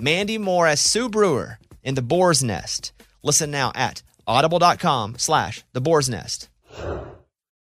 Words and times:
Mandy 0.00 0.38
Moore 0.38 0.66
as 0.66 0.80
Sue 0.80 1.08
Brewer 1.08 1.58
in 1.82 1.94
The 1.94 2.02
Boar's 2.02 2.42
Nest. 2.42 2.92
Listen 3.22 3.50
now 3.50 3.72
at 3.74 4.02
audible.com 4.26 5.16
slash 5.18 5.64
The 5.72 5.80
Boar's 5.80 6.08
Nest. 6.08 6.48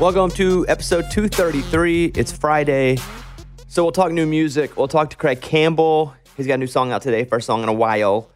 Welcome 0.00 0.30
to 0.30 0.64
episode 0.66 1.10
233. 1.10 2.12
It's 2.16 2.32
Friday. 2.32 2.96
So 3.68 3.82
we'll 3.82 3.92
talk 3.92 4.10
new 4.12 4.24
music. 4.24 4.74
We'll 4.78 4.88
talk 4.88 5.10
to 5.10 5.16
Craig 5.18 5.42
Campbell. 5.42 6.14
He's 6.38 6.46
got 6.46 6.54
a 6.54 6.56
new 6.56 6.66
song 6.66 6.90
out 6.90 7.02
today, 7.02 7.26
first 7.26 7.46
song 7.46 7.62
in 7.62 7.68
a 7.68 7.74
while. 7.74 8.30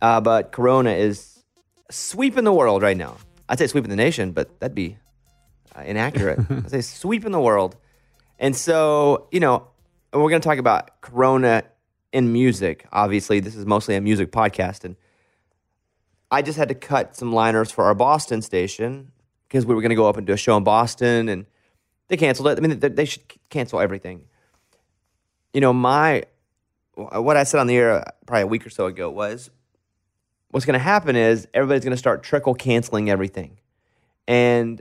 Uh, 0.00 0.22
but 0.22 0.50
Corona 0.50 0.92
is 0.92 1.44
sweeping 1.90 2.44
the 2.44 2.54
world 2.54 2.80
right 2.80 2.96
now. 2.96 3.18
I'd 3.50 3.58
say 3.58 3.66
sweeping 3.66 3.90
the 3.90 3.96
nation, 3.96 4.32
but 4.32 4.60
that'd 4.60 4.74
be 4.74 4.96
uh, 5.76 5.82
inaccurate. 5.82 6.38
I'd 6.50 6.70
say 6.70 6.80
sweeping 6.80 7.32
the 7.32 7.40
world. 7.40 7.76
And 8.38 8.56
so, 8.56 9.28
you 9.30 9.40
know, 9.40 9.68
we're 10.14 10.30
going 10.30 10.40
to 10.40 10.48
talk 10.48 10.56
about 10.56 11.02
Corona 11.02 11.64
in 12.14 12.32
music. 12.32 12.86
Obviously, 12.92 13.40
this 13.40 13.56
is 13.56 13.66
mostly 13.66 13.94
a 13.94 14.00
music 14.00 14.32
podcast. 14.32 14.84
And 14.84 14.96
I 16.30 16.40
just 16.40 16.56
had 16.56 16.68
to 16.68 16.74
cut 16.74 17.14
some 17.14 17.30
liners 17.30 17.70
for 17.70 17.84
our 17.84 17.94
Boston 17.94 18.40
station 18.40 19.12
because 19.50 19.66
we 19.66 19.74
were 19.74 19.80
going 19.80 19.90
to 19.90 19.96
go 19.96 20.08
up 20.08 20.16
and 20.16 20.26
do 20.26 20.32
a 20.32 20.36
show 20.36 20.56
in 20.56 20.62
Boston, 20.62 21.28
and 21.28 21.44
they 22.06 22.16
canceled 22.16 22.48
it. 22.48 22.58
I 22.58 22.60
mean, 22.60 22.78
they, 22.78 22.88
they 22.88 23.04
should 23.04 23.22
cancel 23.50 23.80
everything. 23.80 24.24
You 25.52 25.60
know, 25.60 25.72
my 25.72 26.22
what 26.94 27.36
I 27.36 27.44
said 27.44 27.60
on 27.60 27.66
the 27.66 27.76
air 27.76 27.92
uh, 27.92 28.04
probably 28.26 28.42
a 28.42 28.46
week 28.46 28.66
or 28.66 28.70
so 28.70 28.86
ago 28.86 29.10
was 29.10 29.50
what's 30.50 30.66
going 30.66 30.74
to 30.74 30.78
happen 30.78 31.16
is 31.16 31.48
everybody's 31.52 31.82
going 31.82 31.92
to 31.92 31.98
start 31.98 32.22
trickle 32.22 32.54
canceling 32.54 33.10
everything, 33.10 33.58
and 34.28 34.80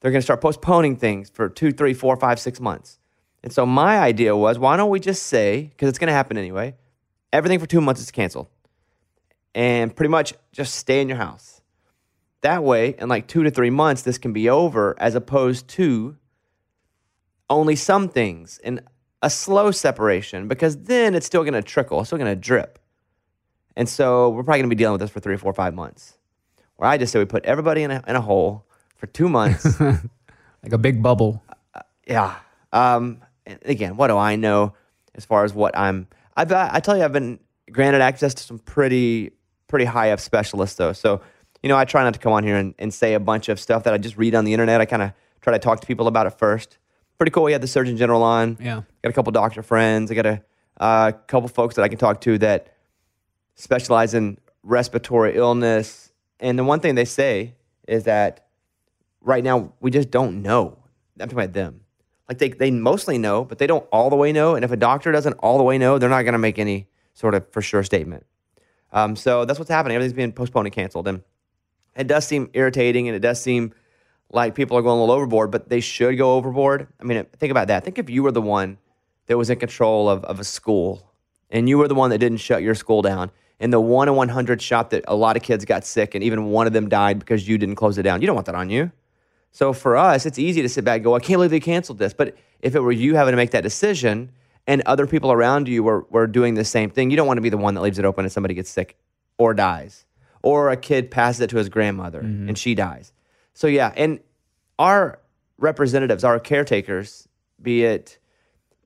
they're 0.00 0.12
going 0.12 0.20
to 0.20 0.24
start 0.24 0.40
postponing 0.40 0.96
things 0.96 1.28
for 1.28 1.48
two, 1.48 1.72
three, 1.72 1.94
four, 1.94 2.16
five, 2.16 2.38
six 2.38 2.60
months. 2.60 3.00
And 3.42 3.52
so 3.52 3.66
my 3.66 3.98
idea 3.98 4.36
was, 4.36 4.58
why 4.58 4.76
don't 4.76 4.90
we 4.90 5.00
just 5.00 5.24
say, 5.24 5.62
because 5.62 5.88
it's 5.88 5.98
going 5.98 6.08
to 6.08 6.12
happen 6.12 6.36
anyway, 6.36 6.74
everything 7.32 7.58
for 7.58 7.66
two 7.66 7.80
months 7.80 8.00
is 8.00 8.12
canceled, 8.12 8.46
and 9.52 9.94
pretty 9.94 10.10
much 10.10 10.34
just 10.52 10.76
stay 10.76 11.00
in 11.00 11.08
your 11.08 11.18
house 11.18 11.57
that 12.42 12.62
way, 12.62 12.94
in 12.98 13.08
like 13.08 13.26
two 13.26 13.42
to 13.42 13.50
three 13.50 13.70
months, 13.70 14.02
this 14.02 14.18
can 14.18 14.32
be 14.32 14.48
over, 14.48 14.96
as 14.98 15.14
opposed 15.14 15.68
to 15.68 16.16
only 17.50 17.76
some 17.76 18.08
things 18.08 18.60
and 18.62 18.80
a 19.22 19.30
slow 19.30 19.70
separation, 19.70 20.46
because 20.46 20.76
then 20.84 21.14
it's 21.14 21.26
still 21.26 21.42
going 21.42 21.54
to 21.54 21.62
trickle, 21.62 22.00
it's 22.00 22.08
still 22.08 22.18
going 22.18 22.30
to 22.30 22.40
drip. 22.40 22.78
And 23.76 23.88
so 23.88 24.30
we're 24.30 24.42
probably 24.42 24.60
going 24.60 24.70
to 24.70 24.76
be 24.76 24.78
dealing 24.78 24.92
with 24.92 25.00
this 25.00 25.10
for 25.10 25.20
three, 25.20 25.36
four, 25.36 25.52
five 25.52 25.74
months. 25.74 26.18
Where 26.76 26.88
I 26.88 26.98
just 26.98 27.12
say 27.12 27.18
we 27.18 27.24
put 27.24 27.44
everybody 27.44 27.82
in 27.82 27.90
a, 27.90 28.02
in 28.06 28.16
a 28.16 28.20
hole 28.20 28.66
for 28.96 29.06
two 29.06 29.28
months. 29.28 29.80
like 30.62 30.72
a 30.72 30.78
big 30.78 31.02
bubble. 31.02 31.42
Uh, 31.74 31.80
yeah. 32.06 32.36
Um, 32.72 33.20
again, 33.62 33.96
what 33.96 34.08
do 34.08 34.16
I 34.16 34.36
know 34.36 34.74
as 35.14 35.24
far 35.24 35.44
as 35.44 35.54
what 35.54 35.76
I'm? 35.76 36.06
I've, 36.36 36.52
I 36.52 36.80
tell 36.80 36.96
you, 36.96 37.04
I've 37.04 37.12
been 37.12 37.40
granted 37.70 38.00
access 38.00 38.34
to 38.34 38.42
some 38.42 38.58
pretty 38.58 39.32
pretty 39.68 39.84
high 39.84 40.10
up 40.10 40.20
specialists 40.20 40.76
though. 40.76 40.92
So 40.92 41.20
you 41.62 41.68
know, 41.68 41.76
I 41.76 41.84
try 41.84 42.02
not 42.02 42.14
to 42.14 42.20
come 42.20 42.32
on 42.32 42.44
here 42.44 42.56
and, 42.56 42.74
and 42.78 42.92
say 42.92 43.14
a 43.14 43.20
bunch 43.20 43.48
of 43.48 43.58
stuff 43.58 43.84
that 43.84 43.94
I 43.94 43.98
just 43.98 44.16
read 44.16 44.34
on 44.34 44.44
the 44.44 44.52
internet. 44.52 44.80
I 44.80 44.84
kind 44.84 45.02
of 45.02 45.12
try 45.40 45.52
to 45.52 45.58
talk 45.58 45.80
to 45.80 45.86
people 45.86 46.06
about 46.06 46.26
it 46.26 46.38
first. 46.38 46.78
Pretty 47.16 47.30
cool. 47.30 47.44
We 47.44 47.52
had 47.52 47.60
the 47.60 47.68
Surgeon 47.68 47.96
General 47.96 48.22
on. 48.22 48.56
Yeah. 48.60 48.82
Got 49.02 49.10
a 49.10 49.12
couple 49.12 49.32
doctor 49.32 49.62
friends. 49.62 50.10
I 50.10 50.14
got 50.14 50.26
a 50.26 50.42
uh, 50.78 51.12
couple 51.26 51.48
folks 51.48 51.74
that 51.74 51.82
I 51.82 51.88
can 51.88 51.98
talk 51.98 52.20
to 52.22 52.38
that 52.38 52.74
specialize 53.56 54.14
in 54.14 54.38
respiratory 54.62 55.34
illness. 55.36 56.12
And 56.38 56.58
the 56.58 56.64
one 56.64 56.78
thing 56.80 56.94
they 56.94 57.04
say 57.04 57.54
is 57.88 58.04
that 58.04 58.46
right 59.20 59.42
now 59.42 59.72
we 59.80 59.90
just 59.90 60.10
don't 60.10 60.42
know. 60.42 60.78
I'm 61.20 61.28
talking 61.28 61.38
about 61.38 61.54
them. 61.54 61.80
Like 62.28 62.38
they, 62.38 62.50
they 62.50 62.70
mostly 62.70 63.18
know, 63.18 63.44
but 63.44 63.58
they 63.58 63.66
don't 63.66 63.86
all 63.90 64.10
the 64.10 64.16
way 64.16 64.32
know. 64.32 64.54
And 64.54 64.64
if 64.64 64.70
a 64.70 64.76
doctor 64.76 65.10
doesn't 65.10 65.32
all 65.34 65.58
the 65.58 65.64
way 65.64 65.78
know, 65.78 65.98
they're 65.98 66.08
not 66.08 66.22
going 66.22 66.34
to 66.34 66.38
make 66.38 66.58
any 66.58 66.86
sort 67.14 67.34
of 67.34 67.50
for 67.50 67.62
sure 67.62 67.82
statement. 67.82 68.26
Um, 68.92 69.16
so 69.16 69.44
that's 69.44 69.58
what's 69.58 69.70
happening. 69.70 69.96
Everything's 69.96 70.16
being 70.16 70.32
postponed 70.32 70.66
and 70.66 70.74
canceled. 70.74 71.08
And 71.08 71.22
it 71.98 72.06
does 72.06 72.26
seem 72.26 72.48
irritating 72.54 73.08
and 73.08 73.16
it 73.16 73.20
does 73.20 73.40
seem 73.42 73.74
like 74.30 74.54
people 74.54 74.78
are 74.78 74.82
going 74.82 74.98
a 74.98 75.00
little 75.00 75.14
overboard, 75.14 75.50
but 75.50 75.68
they 75.68 75.80
should 75.80 76.16
go 76.16 76.34
overboard. 76.34 76.86
I 77.00 77.04
mean, 77.04 77.24
think 77.38 77.50
about 77.50 77.66
that. 77.68 77.84
Think 77.84 77.98
if 77.98 78.08
you 78.08 78.22
were 78.22 78.30
the 78.30 78.42
one 78.42 78.78
that 79.26 79.36
was 79.36 79.50
in 79.50 79.58
control 79.58 80.08
of, 80.08 80.24
of 80.24 80.38
a 80.38 80.44
school 80.44 81.10
and 81.50 81.68
you 81.68 81.76
were 81.76 81.88
the 81.88 81.94
one 81.94 82.10
that 82.10 82.18
didn't 82.18 82.38
shut 82.38 82.62
your 82.62 82.74
school 82.74 83.02
down 83.02 83.30
and 83.58 83.72
the 83.72 83.80
one 83.80 84.06
in 84.08 84.14
100 84.14 84.62
shot 84.62 84.90
that 84.90 85.04
a 85.08 85.16
lot 85.16 85.36
of 85.36 85.42
kids 85.42 85.64
got 85.64 85.84
sick 85.84 86.14
and 86.14 86.22
even 86.22 86.46
one 86.46 86.66
of 86.66 86.72
them 86.72 86.88
died 86.88 87.18
because 87.18 87.48
you 87.48 87.58
didn't 87.58 87.74
close 87.74 87.98
it 87.98 88.04
down. 88.04 88.20
You 88.20 88.26
don't 88.26 88.36
want 88.36 88.46
that 88.46 88.54
on 88.54 88.70
you. 88.70 88.92
So 89.50 89.72
for 89.72 89.96
us, 89.96 90.24
it's 90.24 90.38
easy 90.38 90.62
to 90.62 90.68
sit 90.68 90.84
back 90.84 90.96
and 90.96 91.04
go, 91.04 91.16
I 91.16 91.20
can't 91.20 91.38
believe 91.38 91.50
they 91.50 91.58
canceled 91.58 91.98
this. 91.98 92.14
But 92.14 92.36
if 92.60 92.76
it 92.76 92.80
were 92.80 92.92
you 92.92 93.16
having 93.16 93.32
to 93.32 93.36
make 93.36 93.50
that 93.52 93.62
decision 93.62 94.30
and 94.66 94.82
other 94.82 95.06
people 95.06 95.32
around 95.32 95.66
you 95.66 95.82
were, 95.82 96.06
were 96.10 96.26
doing 96.26 96.54
the 96.54 96.64
same 96.64 96.90
thing, 96.90 97.10
you 97.10 97.16
don't 97.16 97.26
want 97.26 97.38
to 97.38 97.42
be 97.42 97.48
the 97.48 97.56
one 97.56 97.74
that 97.74 97.80
leaves 97.80 97.98
it 97.98 98.04
open 98.04 98.24
and 98.24 98.30
somebody 98.30 98.54
gets 98.54 98.70
sick 98.70 98.96
or 99.38 99.54
dies 99.54 100.04
or 100.42 100.70
a 100.70 100.76
kid 100.76 101.10
passes 101.10 101.42
it 101.42 101.50
to 101.50 101.56
his 101.56 101.68
grandmother 101.68 102.22
mm-hmm. 102.22 102.48
and 102.48 102.58
she 102.58 102.74
dies. 102.74 103.12
So 103.54 103.66
yeah, 103.66 103.92
and 103.96 104.20
our 104.78 105.20
representatives, 105.58 106.24
our 106.24 106.38
caretakers, 106.38 107.28
be 107.60 107.84
it 107.84 108.18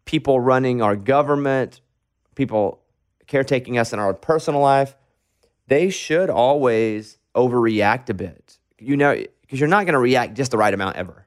people 0.05 0.41
running 0.41 0.83
our 0.83 0.97
government, 0.97 1.81
people 2.35 2.81
caretaking 3.27 3.79
us 3.79 3.93
in 3.93 3.99
our 3.99 4.15
personal 4.15 4.61
life, 4.61 4.97
they 5.69 5.91
should 5.91 6.31
always 6.31 7.19
overreact 7.35 8.09
a 8.09 8.15
bit. 8.15 8.59
You 8.79 8.97
know, 8.97 9.15
because 9.43 9.61
you're 9.61 9.69
not 9.69 9.85
going 9.85 9.93
to 9.95 10.01
react 10.01 10.35
just 10.35 10.51
the 10.51 10.59
right 10.59 10.73
amount 10.75 10.97
ever. 10.97 11.27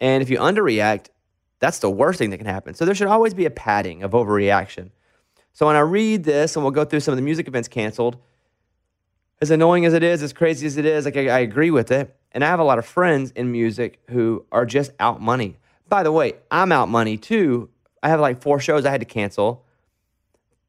And 0.00 0.22
if 0.22 0.30
you 0.30 0.38
underreact, 0.38 1.08
that's 1.58 1.78
the 1.78 1.90
worst 1.90 2.18
thing 2.18 2.30
that 2.30 2.38
can 2.38 2.46
happen. 2.46 2.74
So 2.74 2.84
there 2.84 2.94
should 2.94 3.08
always 3.08 3.34
be 3.34 3.46
a 3.46 3.50
padding 3.50 4.02
of 4.02 4.12
overreaction. 4.12 4.90
So 5.52 5.66
when 5.66 5.76
I 5.76 5.80
read 5.80 6.24
this, 6.24 6.54
and 6.54 6.64
we'll 6.64 6.72
go 6.72 6.84
through 6.84 7.00
some 7.00 7.12
of 7.12 7.16
the 7.16 7.22
music 7.22 7.48
events 7.48 7.68
canceled, 7.68 8.18
as 9.40 9.50
annoying 9.50 9.84
as 9.84 9.94
it 9.94 10.02
is, 10.02 10.22
as 10.22 10.32
crazy 10.32 10.66
as 10.66 10.76
it 10.76 10.84
is, 10.84 11.04
like 11.04 11.16
I, 11.16 11.28
I, 11.28 11.38
agree 11.40 11.70
with 11.70 11.90
it. 11.90 12.14
And 12.32 12.42
I 12.44 12.48
have 12.48 12.60
a 12.60 12.64
lot 12.64 12.78
of 12.78 12.86
friends 12.86 13.32
in 13.32 13.52
music 13.52 14.00
who 14.10 14.44
are 14.50 14.64
just 14.64 14.92
out 14.98 15.20
money. 15.20 15.56
By 15.88 16.02
the 16.02 16.12
way, 16.12 16.34
I'm 16.50 16.72
out 16.72 16.88
money 16.88 17.16
too. 17.16 17.68
I 18.02 18.08
have 18.08 18.20
like 18.20 18.40
four 18.40 18.60
shows 18.60 18.86
I 18.86 18.90
had 18.90 19.00
to 19.00 19.06
cancel. 19.06 19.64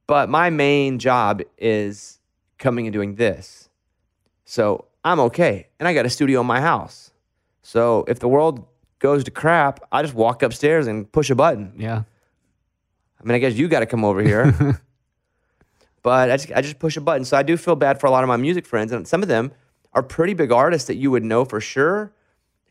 But 0.06 0.30
my 0.30 0.50
main 0.50 1.00
job 1.00 1.42
is 1.58 2.20
coming 2.58 2.88
and 2.88 2.94
doing 2.94 3.16
this. 3.16 3.70
So 4.46 4.86
I'm 5.04 5.20
okay. 5.22 5.68
And 5.80 5.88
I 5.88 5.94
got 5.94 6.06
a 6.06 6.10
studio 6.10 6.42
in 6.42 6.48
my 6.48 6.62
house. 6.62 7.12
So 7.62 8.06
if 8.08 8.20
the 8.20 8.28
world 8.28 8.66
goes 9.00 9.24
to 9.26 9.32
crap, 9.32 9.86
I 9.92 10.02
just 10.02 10.14
walk 10.14 10.44
upstairs 10.44 10.88
and 10.88 11.12
push 11.12 11.30
a 11.30 11.36
button. 11.36 11.74
Yeah. 11.78 12.04
I 13.20 13.24
mean, 13.24 13.36
I 13.36 13.40
guess 13.40 13.56
you 13.56 13.68
got 13.68 13.82
to 13.82 13.86
come 13.86 14.06
over 14.06 14.22
here. 14.22 14.82
but 16.08 16.32
I 16.32 16.38
just, 16.38 16.52
I 16.56 16.62
just 16.62 16.80
push 16.80 16.96
a 16.96 17.02
button. 17.02 17.26
So 17.26 17.36
I 17.36 17.44
do 17.44 17.58
feel 17.58 17.76
bad 17.76 18.00
for 18.00 18.08
a 18.08 18.12
lot 18.12 18.24
of 18.24 18.30
my 18.30 18.38
music 18.38 18.66
friends, 18.66 18.94
and 18.94 19.06
some 19.06 19.22
of 19.22 19.28
them 19.28 19.52
are 19.92 20.02
pretty 20.02 20.34
big 20.34 20.54
artists 20.54 20.88
that 20.88 20.96
you 20.96 21.12
would 21.12 21.26
know 21.26 21.44
for 21.44 21.60
sure, 21.60 22.14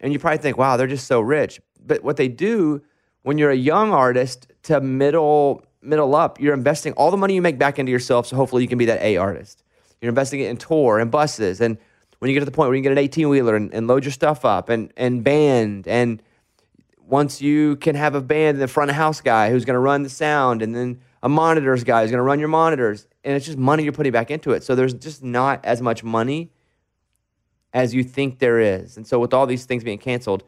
and 0.00 0.10
you 0.10 0.18
probably 0.18 0.38
think, 0.38 0.56
wow, 0.56 0.78
they're 0.78 0.86
just 0.86 1.06
so 1.06 1.20
rich. 1.20 1.60
But 1.78 2.02
what 2.02 2.16
they 2.16 2.28
do 2.28 2.80
when 3.24 3.36
you're 3.36 3.50
a 3.50 3.56
young 3.56 3.92
artist 3.92 4.50
to 4.62 4.80
middle 4.80 5.66
middle 5.82 6.16
up, 6.16 6.40
you're 6.40 6.54
investing 6.54 6.94
all 6.94 7.10
the 7.10 7.18
money 7.18 7.34
you 7.34 7.42
make 7.42 7.58
back 7.58 7.78
into 7.78 7.92
yourself, 7.92 8.26
so 8.26 8.36
hopefully 8.36 8.62
you 8.62 8.68
can 8.68 8.78
be 8.78 8.86
that 8.86 9.02
A 9.02 9.18
artist. 9.18 9.62
You're 10.00 10.08
investing 10.08 10.40
it 10.40 10.48
in 10.48 10.56
tour 10.56 10.98
and 10.98 11.10
buses, 11.10 11.60
and 11.60 11.76
when 12.20 12.30
you 12.30 12.34
get 12.34 12.40
to 12.40 12.46
the 12.46 12.52
point 12.52 12.68
where 12.70 12.76
you 12.76 12.82
get 12.82 12.92
an 12.92 12.96
18 12.96 13.28
wheeler 13.28 13.54
and, 13.54 13.70
and 13.74 13.86
load 13.86 14.06
your 14.06 14.12
stuff 14.12 14.46
up 14.46 14.70
and 14.70 14.90
and 14.96 15.22
band 15.22 15.86
and 15.86 16.22
once 17.06 17.40
you 17.42 17.76
can 17.76 17.94
have 17.94 18.14
a 18.14 18.20
band, 18.22 18.58
the 18.58 18.66
front 18.66 18.90
of 18.90 18.96
house 18.96 19.20
guy 19.20 19.50
who's 19.50 19.66
going 19.66 19.74
to 19.74 19.80
run 19.80 20.02
the 20.02 20.08
sound, 20.08 20.62
and 20.62 20.74
then 20.74 21.00
a 21.22 21.28
monitors 21.28 21.84
guy 21.84 22.02
who's 22.02 22.10
going 22.10 22.18
to 22.18 22.22
run 22.22 22.38
your 22.38 22.48
monitors, 22.48 23.06
and 23.26 23.34
it's 23.34 23.44
just 23.44 23.58
money 23.58 23.82
you're 23.82 23.92
putting 23.92 24.12
back 24.12 24.30
into 24.30 24.52
it. 24.52 24.62
So 24.62 24.74
there's 24.74 24.94
just 24.94 25.22
not 25.22 25.64
as 25.64 25.82
much 25.82 26.04
money 26.04 26.52
as 27.74 27.92
you 27.92 28.04
think 28.04 28.38
there 28.38 28.60
is. 28.60 28.96
And 28.96 29.06
so 29.06 29.18
with 29.18 29.34
all 29.34 29.46
these 29.46 29.66
things 29.66 29.82
being 29.82 29.98
canceled, 29.98 30.44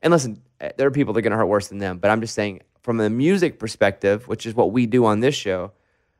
and 0.00 0.12
listen, 0.12 0.40
eh, 0.60 0.70
there 0.78 0.86
are 0.86 0.92
people 0.92 1.12
that 1.12 1.18
are 1.18 1.22
going 1.22 1.32
to 1.32 1.36
hurt 1.36 1.46
worse 1.46 1.68
than 1.68 1.78
them, 1.78 1.98
but 1.98 2.10
I'm 2.10 2.20
just 2.20 2.34
saying 2.34 2.62
from 2.82 3.00
a 3.00 3.10
music 3.10 3.58
perspective, 3.58 4.28
which 4.28 4.46
is 4.46 4.54
what 4.54 4.70
we 4.72 4.86
do 4.86 5.04
on 5.04 5.20
this 5.20 5.34
show, 5.34 5.72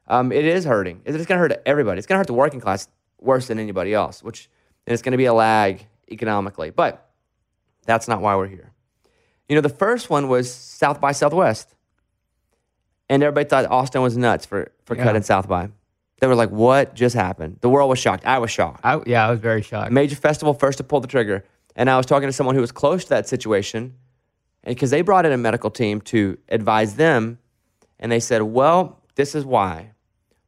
um, 0.08 0.32
it 0.32 0.44
is 0.44 0.64
hurting. 0.64 1.00
It's 1.04 1.16
going 1.16 1.26
to 1.26 1.36
hurt 1.36 1.62
everybody. 1.64 1.98
It's 1.98 2.06
going 2.08 2.16
to 2.16 2.18
hurt 2.18 2.26
the 2.26 2.34
working 2.34 2.60
class 2.60 2.88
worse 3.20 3.46
than 3.46 3.60
anybody 3.60 3.94
else, 3.94 4.22
which 4.22 4.50
and 4.86 4.92
it's 4.92 5.02
going 5.02 5.12
to 5.12 5.18
be 5.18 5.26
a 5.26 5.32
lag 5.32 5.86
economically. 6.10 6.70
But 6.70 7.08
that's 7.86 8.08
not 8.08 8.20
why 8.20 8.34
we're 8.34 8.48
here. 8.48 8.72
You 9.48 9.54
know, 9.54 9.60
the 9.60 9.68
first 9.68 10.10
one 10.10 10.28
was 10.28 10.52
South 10.52 11.00
by 11.00 11.12
Southwest. 11.12 11.74
And 13.08 13.22
everybody 13.22 13.48
thought 13.48 13.66
Austin 13.66 14.02
was 14.02 14.16
nuts 14.16 14.46
for, 14.46 14.72
for 14.84 14.96
Yeah. 14.96 15.04
cutting 15.04 15.22
South 15.22 15.48
by. 15.48 15.70
They 16.20 16.26
were 16.26 16.34
like, 16.34 16.50
what 16.50 16.94
just 16.94 17.14
happened? 17.14 17.58
The 17.60 17.68
world 17.68 17.88
was 17.88 17.98
shocked. 17.98 18.24
I 18.26 18.38
was 18.38 18.50
shocked. 18.50 18.80
I, 18.84 19.00
yeah, 19.06 19.26
I 19.26 19.30
was 19.30 19.40
very 19.40 19.62
shocked. 19.62 19.90
Major 19.90 20.16
festival 20.16 20.54
first 20.54 20.78
to 20.78 20.84
pull 20.84 21.00
the 21.00 21.08
trigger. 21.08 21.44
And 21.74 21.88
I 21.88 21.96
was 21.96 22.06
talking 22.06 22.28
to 22.28 22.32
someone 22.32 22.54
who 22.54 22.60
was 22.60 22.72
close 22.72 23.04
to 23.04 23.10
that 23.10 23.26
situation. 23.26 23.94
And 24.62 24.74
because 24.74 24.90
they 24.90 25.00
brought 25.00 25.24
in 25.24 25.32
a 25.32 25.38
medical 25.38 25.70
team 25.70 26.02
to 26.02 26.36
advise 26.50 26.96
them. 26.96 27.38
And 27.98 28.12
they 28.12 28.20
said, 28.20 28.42
well, 28.42 29.02
this 29.14 29.34
is 29.34 29.44
why. 29.44 29.92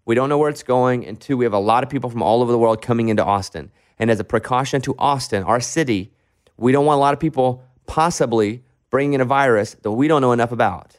We 0.04 0.14
don't 0.14 0.28
know 0.28 0.38
where 0.38 0.50
it's 0.50 0.62
going. 0.62 1.06
And 1.06 1.18
two, 1.18 1.36
we 1.38 1.46
have 1.46 1.54
a 1.54 1.58
lot 1.58 1.82
of 1.82 1.88
people 1.88 2.10
from 2.10 2.22
all 2.22 2.42
over 2.42 2.52
the 2.52 2.58
world 2.58 2.82
coming 2.82 3.08
into 3.08 3.24
Austin. 3.24 3.70
And 3.98 4.10
as 4.10 4.20
a 4.20 4.24
precaution 4.24 4.82
to 4.82 4.94
Austin, 4.98 5.42
our 5.44 5.60
city, 5.60 6.12
we 6.58 6.72
don't 6.72 6.84
want 6.84 6.98
a 6.98 7.00
lot 7.00 7.14
of 7.14 7.20
people 7.20 7.64
possibly 7.86 8.62
bringing 8.90 9.14
in 9.14 9.20
a 9.22 9.24
virus 9.24 9.74
that 9.82 9.90
we 9.90 10.06
don't 10.06 10.20
know 10.20 10.32
enough 10.32 10.52
about. 10.52 10.98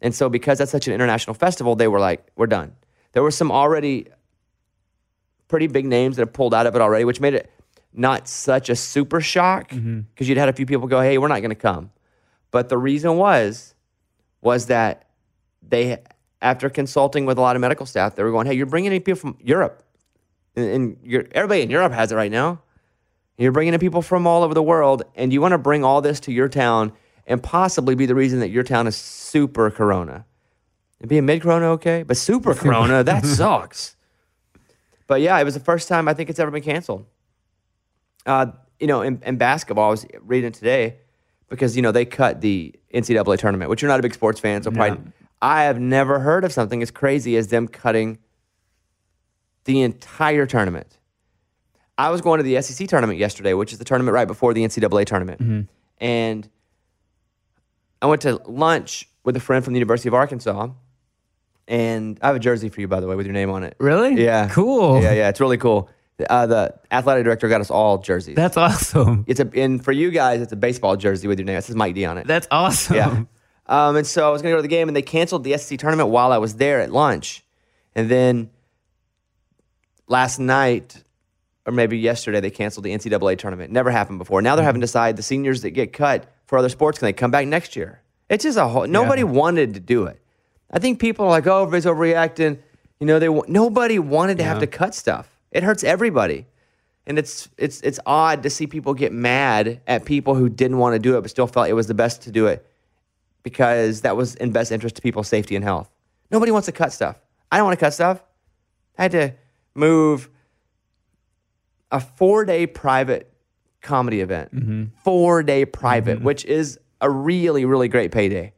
And 0.00 0.14
so, 0.14 0.28
because 0.28 0.58
that's 0.58 0.72
such 0.72 0.88
an 0.88 0.94
international 0.94 1.34
festival, 1.34 1.76
they 1.76 1.88
were 1.88 2.00
like, 2.00 2.26
we're 2.36 2.46
done. 2.46 2.72
There 3.16 3.22
were 3.22 3.30
some 3.30 3.50
already 3.50 4.08
pretty 5.48 5.68
big 5.68 5.86
names 5.86 6.16
that 6.16 6.22
have 6.22 6.34
pulled 6.34 6.52
out 6.52 6.66
of 6.66 6.74
it 6.74 6.82
already, 6.82 7.06
which 7.06 7.18
made 7.18 7.32
it 7.32 7.50
not 7.94 8.28
such 8.28 8.68
a 8.68 8.76
super 8.76 9.22
shock 9.22 9.70
mm-hmm. 9.70 10.00
because 10.00 10.28
you'd 10.28 10.36
had 10.36 10.50
a 10.50 10.52
few 10.52 10.66
people 10.66 10.86
go, 10.86 11.00
hey, 11.00 11.16
we're 11.16 11.28
not 11.28 11.38
going 11.38 11.48
to 11.48 11.54
come. 11.54 11.90
But 12.50 12.68
the 12.68 12.76
reason 12.76 13.16
was, 13.16 13.74
was 14.42 14.66
that 14.66 15.08
they, 15.66 15.96
after 16.42 16.68
consulting 16.68 17.24
with 17.24 17.38
a 17.38 17.40
lot 17.40 17.56
of 17.56 17.60
medical 17.62 17.86
staff, 17.86 18.16
they 18.16 18.22
were 18.22 18.30
going, 18.30 18.48
hey, 18.48 18.52
you're 18.52 18.66
bringing 18.66 18.92
in 18.92 19.00
people 19.00 19.18
from 19.18 19.38
Europe. 19.40 19.82
And, 20.54 20.66
and 20.66 20.96
you're, 21.02 21.24
everybody 21.32 21.62
in 21.62 21.70
Europe 21.70 21.94
has 21.94 22.12
it 22.12 22.16
right 22.16 22.30
now. 22.30 22.60
You're 23.38 23.50
bringing 23.50 23.72
in 23.72 23.80
people 23.80 24.02
from 24.02 24.26
all 24.26 24.42
over 24.42 24.52
the 24.52 24.62
world, 24.62 25.04
and 25.14 25.32
you 25.32 25.40
want 25.40 25.52
to 25.52 25.58
bring 25.58 25.84
all 25.84 26.02
this 26.02 26.20
to 26.20 26.32
your 26.32 26.50
town 26.50 26.92
and 27.26 27.42
possibly 27.42 27.94
be 27.94 28.04
the 28.04 28.14
reason 28.14 28.40
that 28.40 28.50
your 28.50 28.62
town 28.62 28.86
is 28.86 28.94
super 28.94 29.70
corona. 29.70 30.26
It'd 30.98 31.08
be 31.10 31.18
a 31.18 31.22
mid 31.22 31.42
corona, 31.42 31.66
okay? 31.72 32.02
But 32.02 32.16
super 32.16 32.54
corona, 32.54 33.04
that 33.04 33.24
sucks. 33.26 33.96
But 35.06 35.20
yeah, 35.20 35.38
it 35.38 35.44
was 35.44 35.54
the 35.54 35.60
first 35.60 35.88
time 35.88 36.08
I 36.08 36.14
think 36.14 36.30
it's 36.30 36.38
ever 36.38 36.50
been 36.50 36.62
canceled. 36.62 37.06
Uh, 38.24 38.46
you 38.80 38.86
know, 38.86 39.02
in, 39.02 39.22
in 39.24 39.36
basketball, 39.36 39.86
I 39.86 39.90
was 39.90 40.06
reading 40.20 40.52
today 40.52 40.96
because, 41.48 41.76
you 41.76 41.82
know, 41.82 41.92
they 41.92 42.04
cut 42.04 42.40
the 42.40 42.74
NCAA 42.92 43.38
tournament, 43.38 43.70
which 43.70 43.82
you're 43.82 43.90
not 43.90 44.00
a 44.00 44.02
big 44.02 44.14
sports 44.14 44.40
fan, 44.40 44.62
so 44.62 44.70
probably. 44.70 45.12
I 45.42 45.64
have 45.64 45.78
never 45.78 46.18
heard 46.18 46.44
of 46.44 46.52
something 46.52 46.82
as 46.82 46.90
crazy 46.90 47.36
as 47.36 47.48
them 47.48 47.68
cutting 47.68 48.18
the 49.64 49.82
entire 49.82 50.46
tournament. 50.46 50.98
I 51.98 52.10
was 52.10 52.20
going 52.20 52.38
to 52.38 52.42
the 52.42 52.60
SEC 52.62 52.88
tournament 52.88 53.18
yesterday, 53.18 53.54
which 53.54 53.72
is 53.72 53.78
the 53.78 53.84
tournament 53.84 54.14
right 54.14 54.26
before 54.26 54.54
the 54.54 54.64
NCAA 54.64 55.04
tournament. 55.06 55.40
And 55.98 56.48
I 58.02 58.06
went 58.06 58.22
to 58.22 58.40
lunch 58.46 59.08
with 59.24 59.36
a 59.36 59.40
friend 59.40 59.64
from 59.64 59.72
the 59.74 59.78
University 59.78 60.08
of 60.08 60.14
Arkansas. 60.14 60.68
And 61.68 62.18
I 62.22 62.28
have 62.28 62.36
a 62.36 62.40
jersey 62.40 62.68
for 62.68 62.80
you, 62.80 62.88
by 62.88 63.00
the 63.00 63.06
way, 63.06 63.16
with 63.16 63.26
your 63.26 63.32
name 63.32 63.50
on 63.50 63.64
it. 63.64 63.74
Really? 63.78 64.22
Yeah. 64.22 64.48
Cool. 64.48 65.02
Yeah, 65.02 65.12
yeah, 65.12 65.28
it's 65.28 65.40
really 65.40 65.58
cool. 65.58 65.90
Uh, 66.30 66.46
the 66.46 66.74
athletic 66.90 67.24
director 67.24 67.48
got 67.48 67.60
us 67.60 67.70
all 67.70 67.98
jerseys. 67.98 68.36
That's 68.36 68.56
awesome. 68.56 69.24
it's 69.26 69.40
a 69.40 69.50
and 69.54 69.84
for 69.84 69.92
you 69.92 70.10
guys, 70.10 70.40
it's 70.40 70.52
a 70.52 70.56
baseball 70.56 70.96
jersey 70.96 71.28
with 71.28 71.38
your 71.38 71.44
name. 71.44 71.56
It 71.56 71.64
says 71.64 71.76
Mike 71.76 71.94
D 71.94 72.06
on 72.06 72.16
it. 72.18 72.26
That's 72.26 72.48
awesome. 72.50 72.96
Yeah. 72.96 73.24
Um, 73.68 73.96
and 73.96 74.06
so 74.06 74.26
I 74.26 74.30
was 74.30 74.42
going 74.42 74.52
to 74.52 74.54
go 74.54 74.58
to 74.58 74.62
the 74.62 74.68
game, 74.68 74.88
and 74.88 74.96
they 74.96 75.02
canceled 75.02 75.44
the 75.44 75.56
SEC 75.58 75.78
tournament 75.78 76.08
while 76.08 76.32
I 76.32 76.38
was 76.38 76.54
there 76.54 76.80
at 76.80 76.92
lunch. 76.92 77.44
And 77.94 78.08
then 78.08 78.50
last 80.06 80.38
night, 80.38 81.02
or 81.66 81.72
maybe 81.72 81.98
yesterday, 81.98 82.40
they 82.40 82.50
canceled 82.50 82.84
the 82.84 82.92
NCAA 82.92 83.38
tournament. 83.38 83.72
Never 83.72 83.90
happened 83.90 84.18
before. 84.18 84.40
Now 84.40 84.54
they're 84.56 84.64
having 84.64 84.80
to 84.80 84.86
decide 84.86 85.16
the 85.16 85.22
seniors 85.22 85.62
that 85.62 85.70
get 85.70 85.92
cut 85.92 86.32
for 86.46 86.58
other 86.58 86.68
sports 86.68 86.98
can 86.98 87.06
they 87.06 87.12
come 87.12 87.30
back 87.30 87.46
next 87.46 87.74
year? 87.76 88.00
It's 88.28 88.44
just 88.44 88.56
a 88.58 88.66
whole. 88.66 88.86
Nobody 88.86 89.24
wanted 89.24 89.74
to 89.74 89.80
do 89.80 90.04
it. 90.04 90.20
I 90.70 90.78
think 90.78 90.98
people 90.98 91.26
are 91.26 91.30
like, 91.30 91.46
oh, 91.46 91.62
everybody's 91.62 91.84
overreacting. 91.84 92.58
You 93.00 93.06
know, 93.06 93.18
they 93.18 93.28
nobody 93.28 93.98
wanted 93.98 94.38
to 94.38 94.44
have 94.44 94.58
to 94.60 94.66
cut 94.66 94.94
stuff. 94.94 95.28
It 95.52 95.62
hurts 95.62 95.84
everybody. 95.84 96.46
And 97.06 97.18
it's 97.18 97.48
it's 97.56 97.80
it's 97.82 98.00
odd 98.04 98.42
to 98.42 98.50
see 98.50 98.66
people 98.66 98.94
get 98.94 99.12
mad 99.12 99.80
at 99.86 100.04
people 100.04 100.34
who 100.34 100.48
didn't 100.48 100.78
want 100.78 100.94
to 100.94 100.98
do 100.98 101.16
it 101.16 101.20
but 101.20 101.30
still 101.30 101.46
felt 101.46 101.68
it 101.68 101.74
was 101.74 101.86
the 101.86 101.94
best 101.94 102.22
to 102.22 102.32
do 102.32 102.46
it 102.46 102.66
because 103.44 104.00
that 104.00 104.16
was 104.16 104.34
in 104.34 104.50
best 104.50 104.72
interest 104.72 104.96
to 104.96 105.02
people's 105.02 105.28
safety 105.28 105.54
and 105.54 105.64
health. 105.64 105.88
Nobody 106.32 106.50
wants 106.50 106.66
to 106.66 106.72
cut 106.72 106.92
stuff. 106.92 107.16
I 107.52 107.58
don't 107.58 107.66
want 107.66 107.78
to 107.78 107.84
cut 107.84 107.94
stuff. 107.94 108.24
I 108.98 109.02
had 109.02 109.12
to 109.12 109.34
move 109.74 110.28
a 111.92 112.00
four 112.00 112.44
day 112.44 112.66
private 112.66 113.32
comedy 113.82 114.20
event, 114.20 114.54
mm-hmm. 114.54 114.84
four 115.04 115.42
day 115.42 115.64
private, 115.64 116.16
mm-hmm. 116.16 116.24
which 116.24 116.44
is 116.44 116.80
a 117.00 117.08
really, 117.08 117.64
really 117.64 117.88
great 117.88 118.10
payday. 118.10 118.52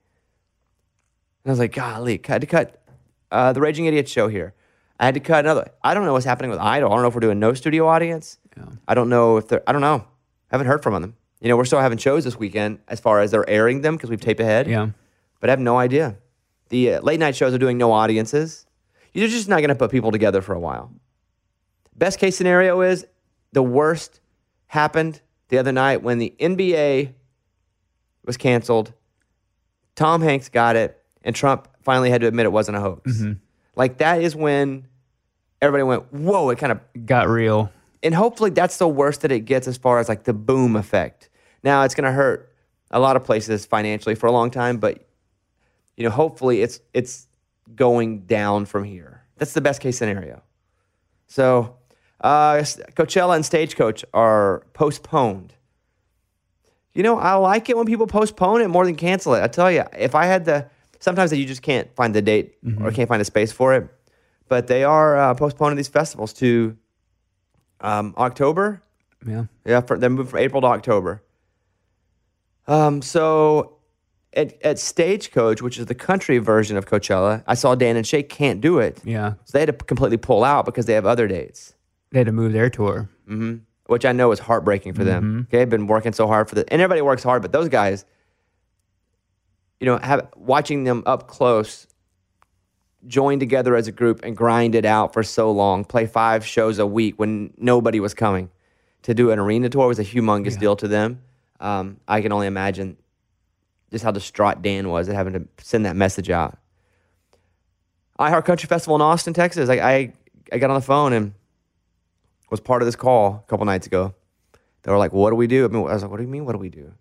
And 1.48 1.52
I 1.52 1.54
was 1.54 1.60
like, 1.60 1.72
golly, 1.72 2.20
I 2.28 2.32
had 2.32 2.42
to 2.42 2.46
cut 2.46 2.78
uh, 3.30 3.54
the 3.54 3.62
Raging 3.62 3.86
Idiot 3.86 4.06
show 4.06 4.28
here. 4.28 4.52
I 5.00 5.06
had 5.06 5.14
to 5.14 5.20
cut 5.20 5.46
another. 5.46 5.70
I 5.82 5.94
don't 5.94 6.04
know 6.04 6.12
what's 6.12 6.26
happening 6.26 6.50
with 6.50 6.60
Idol. 6.60 6.90
I 6.90 6.94
don't 6.94 7.00
know 7.00 7.08
if 7.08 7.14
we're 7.14 7.20
doing 7.20 7.38
no 7.38 7.54
studio 7.54 7.88
audience. 7.88 8.36
I 8.86 8.92
don't 8.92 9.08
know 9.08 9.38
if 9.38 9.48
they're, 9.48 9.62
I 9.66 9.72
don't 9.72 9.80
know. 9.80 10.04
I 10.04 10.54
haven't 10.54 10.66
heard 10.66 10.82
from 10.82 11.00
them. 11.00 11.16
You 11.40 11.48
know, 11.48 11.56
we're 11.56 11.64
still 11.64 11.80
having 11.80 11.96
shows 11.96 12.24
this 12.24 12.38
weekend 12.38 12.80
as 12.86 13.00
far 13.00 13.20
as 13.20 13.30
they're 13.30 13.48
airing 13.48 13.80
them 13.80 13.96
because 13.96 14.10
we've 14.10 14.20
taped 14.20 14.40
ahead. 14.40 14.68
Yeah. 14.68 14.90
But 15.40 15.48
I 15.48 15.52
have 15.52 15.58
no 15.58 15.78
idea. 15.78 16.18
The 16.68 16.96
uh, 16.96 17.00
late 17.00 17.18
night 17.18 17.34
shows 17.34 17.54
are 17.54 17.58
doing 17.58 17.78
no 17.78 17.92
audiences. 17.92 18.66
You're 19.14 19.28
just 19.28 19.48
not 19.48 19.60
going 19.60 19.70
to 19.70 19.74
put 19.74 19.90
people 19.90 20.12
together 20.12 20.42
for 20.42 20.54
a 20.54 20.60
while. 20.60 20.92
Best 21.96 22.18
case 22.18 22.36
scenario 22.36 22.82
is 22.82 23.06
the 23.52 23.62
worst 23.62 24.20
happened 24.66 25.22
the 25.48 25.56
other 25.56 25.72
night 25.72 26.02
when 26.02 26.18
the 26.18 26.34
NBA 26.38 27.14
was 28.26 28.36
canceled. 28.36 28.92
Tom 29.94 30.20
Hanks 30.20 30.50
got 30.50 30.76
it, 30.76 30.97
and 31.22 31.34
Trump 31.34 31.68
finally 31.82 32.10
had 32.10 32.20
to 32.22 32.26
admit 32.26 32.46
it 32.46 32.52
wasn't 32.52 32.76
a 32.76 32.80
hoax. 32.80 33.22
Like 33.76 33.98
that 33.98 34.22
is 34.22 34.34
when 34.36 34.86
everybody 35.62 35.82
went, 35.84 36.12
"Whoa!" 36.12 36.50
It 36.50 36.58
kind 36.58 36.72
of 36.72 36.80
Got 37.06 37.28
real. 37.28 37.70
and 38.02 38.14
hopefully 38.14 38.50
that's 38.50 38.78
the 38.78 38.88
worst 38.88 39.20
that 39.22 39.32
it 39.32 39.40
gets 39.40 39.66
as 39.68 39.76
far 39.76 39.98
as 39.98 40.08
like 40.08 40.24
the 40.24 40.32
boom 40.32 40.76
effect. 40.76 41.28
Now 41.62 41.82
it's 41.82 41.94
going 41.94 42.04
to 42.06 42.12
hurt 42.12 42.52
a 42.90 42.98
lot 43.00 43.16
of 43.16 43.24
places 43.24 43.66
financially 43.66 44.14
for 44.14 44.26
a 44.26 44.32
long 44.32 44.50
time, 44.50 44.78
but 44.78 45.06
you 45.96 46.04
know, 46.04 46.10
hopefully 46.10 46.62
it's 46.62 46.80
it's 46.94 47.26
going 47.74 48.20
down 48.26 48.64
from 48.66 48.84
here. 48.84 49.22
That's 49.36 49.52
the 49.52 49.60
best 49.60 49.80
case 49.80 49.98
scenario. 49.98 50.42
So, 51.26 51.76
uh, 52.20 52.54
Coachella 52.94 53.36
and 53.36 53.44
Stagecoach 53.44 54.04
are 54.14 54.64
postponed. 54.72 55.54
You 56.94 57.02
know, 57.02 57.18
I 57.18 57.34
like 57.34 57.68
it 57.68 57.76
when 57.76 57.86
people 57.86 58.06
postpone 58.06 58.62
it 58.62 58.68
more 58.68 58.84
than 58.86 58.96
cancel 58.96 59.34
it. 59.34 59.42
I 59.42 59.46
tell 59.48 59.70
you, 59.70 59.84
if 59.96 60.14
I 60.14 60.24
had 60.24 60.46
the, 60.46 60.68
sometimes 61.00 61.32
you 61.32 61.44
just 61.46 61.62
can't 61.62 61.94
find 61.94 62.14
the 62.14 62.22
date 62.22 62.56
or 62.82 62.90
can't 62.92 63.08
find 63.08 63.20
the 63.20 63.24
space 63.24 63.52
for 63.52 63.74
it, 63.74 63.88
but 64.48 64.66
they 64.66 64.84
are 64.84 65.16
uh, 65.18 65.34
postponing 65.34 65.76
these 65.76 65.88
festivals 65.88 66.32
to 66.34 66.76
um, 67.80 68.14
October. 68.16 68.82
Yeah. 69.26 69.44
Yeah, 69.64 69.80
for, 69.80 69.98
they're 69.98 70.10
moving 70.10 70.26
from 70.30 70.38
April 70.40 70.60
to 70.62 70.66
October. 70.68 71.22
Um, 72.66 73.00
so 73.02 73.76
at, 74.34 74.60
at 74.62 74.78
Stagecoach, 74.78 75.62
which 75.62 75.78
is 75.78 75.86
the 75.86 75.94
country 75.94 76.38
version 76.38 76.76
of 76.76 76.86
Coachella, 76.86 77.42
I 77.46 77.54
saw 77.54 77.74
Dan 77.74 77.96
and 77.96 78.06
Shay 78.06 78.22
can't 78.22 78.60
do 78.60 78.78
it. 78.78 79.00
Yeah. 79.04 79.34
So 79.44 79.52
they 79.58 79.60
had 79.60 79.78
to 79.78 79.84
completely 79.84 80.18
pull 80.18 80.44
out 80.44 80.64
because 80.66 80.86
they 80.86 80.92
have 80.94 81.06
other 81.06 81.26
dates, 81.26 81.74
They 82.12 82.18
had 82.20 82.26
to 82.26 82.32
move 82.32 82.52
their 82.52 82.68
tour. 82.70 83.08
which 83.86 84.04
I 84.04 84.12
know 84.12 84.30
is 84.32 84.38
heartbreaking 84.38 84.92
for 84.92 85.02
them. 85.04 85.46
Okay, 85.48 85.58
they've 85.58 85.70
been 85.70 85.86
working 85.86 86.12
so 86.12 86.26
hard 86.26 86.48
for 86.48 86.54
the, 86.56 86.70
and 86.72 86.82
everybody 86.82 87.00
works 87.00 87.22
hard, 87.22 87.40
but 87.42 87.52
those 87.52 87.68
guys, 87.70 88.04
you 89.80 89.86
know, 89.86 89.98
have 89.98 90.28
watching 90.36 90.84
them 90.84 91.02
up 91.06 91.28
close 91.28 91.86
join 93.06 93.38
together 93.38 93.76
as 93.76 93.86
a 93.86 93.92
group 93.92 94.20
and 94.24 94.36
grind 94.36 94.74
it 94.74 94.84
out 94.84 95.12
for 95.12 95.22
so 95.22 95.50
long, 95.50 95.84
play 95.84 96.06
five 96.06 96.44
shows 96.44 96.78
a 96.78 96.86
week 96.86 97.18
when 97.18 97.54
nobody 97.56 98.00
was 98.00 98.14
coming. 98.14 98.50
To 99.02 99.14
do 99.14 99.30
an 99.30 99.38
arena 99.38 99.68
tour 99.68 99.86
was 99.86 99.98
a 99.98 100.04
humongous 100.04 100.58
deal 100.58 100.74
to 100.76 100.88
them. 100.88 101.22
Um, 101.60 102.00
I 102.06 102.20
can 102.20 102.32
only 102.32 102.46
imagine 102.48 102.96
just 103.90 104.04
how 104.04 104.10
distraught 104.10 104.60
Dan 104.60 104.88
was 104.88 105.08
at 105.08 105.14
having 105.14 105.32
to 105.34 105.64
send 105.64 105.86
that 105.86 105.96
message 105.96 106.30
out. 106.30 106.58
I 108.18 108.30
Heart 108.30 108.44
Country 108.44 108.66
Festival 108.66 108.96
in 108.96 109.02
Austin, 109.02 109.32
Texas. 109.32 109.68
I, 109.68 109.74
I, 109.74 110.12
I 110.52 110.58
got 110.58 110.70
on 110.70 110.74
the 110.74 110.84
phone 110.84 111.12
and 111.12 111.32
was 112.50 112.60
part 112.60 112.82
of 112.82 112.86
this 112.86 112.96
call 112.96 113.44
a 113.46 113.50
couple 113.50 113.64
nights 113.64 113.86
ago. 113.86 114.14
They 114.82 114.90
were 114.90 114.98
like, 114.98 115.12
"What 115.12 115.30
do 115.30 115.36
we 115.36 115.46
do?" 115.46 115.64
I, 115.64 115.68
mean, 115.68 115.82
I 115.86 115.92
was 115.92 116.02
like, 116.02 116.10
"What 116.10 116.16
do 116.16 116.22
you 116.24 116.28
mean? 116.28 116.44
What 116.44 116.52
do 116.52 116.58
we 116.58 116.68
do? 116.68 116.92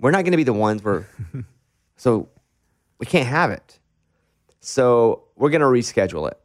We're 0.00 0.10
not 0.10 0.22
going 0.22 0.32
to 0.32 0.36
be 0.36 0.44
the 0.44 0.52
ones 0.52 0.82
where, 0.84 1.08
so 1.96 2.28
we 2.98 3.06
can't 3.06 3.28
have 3.28 3.50
it. 3.50 3.78
So 4.60 5.24
we're 5.36 5.50
going 5.50 5.60
to 5.60 5.66
reschedule 5.66 6.30
it. 6.30 6.38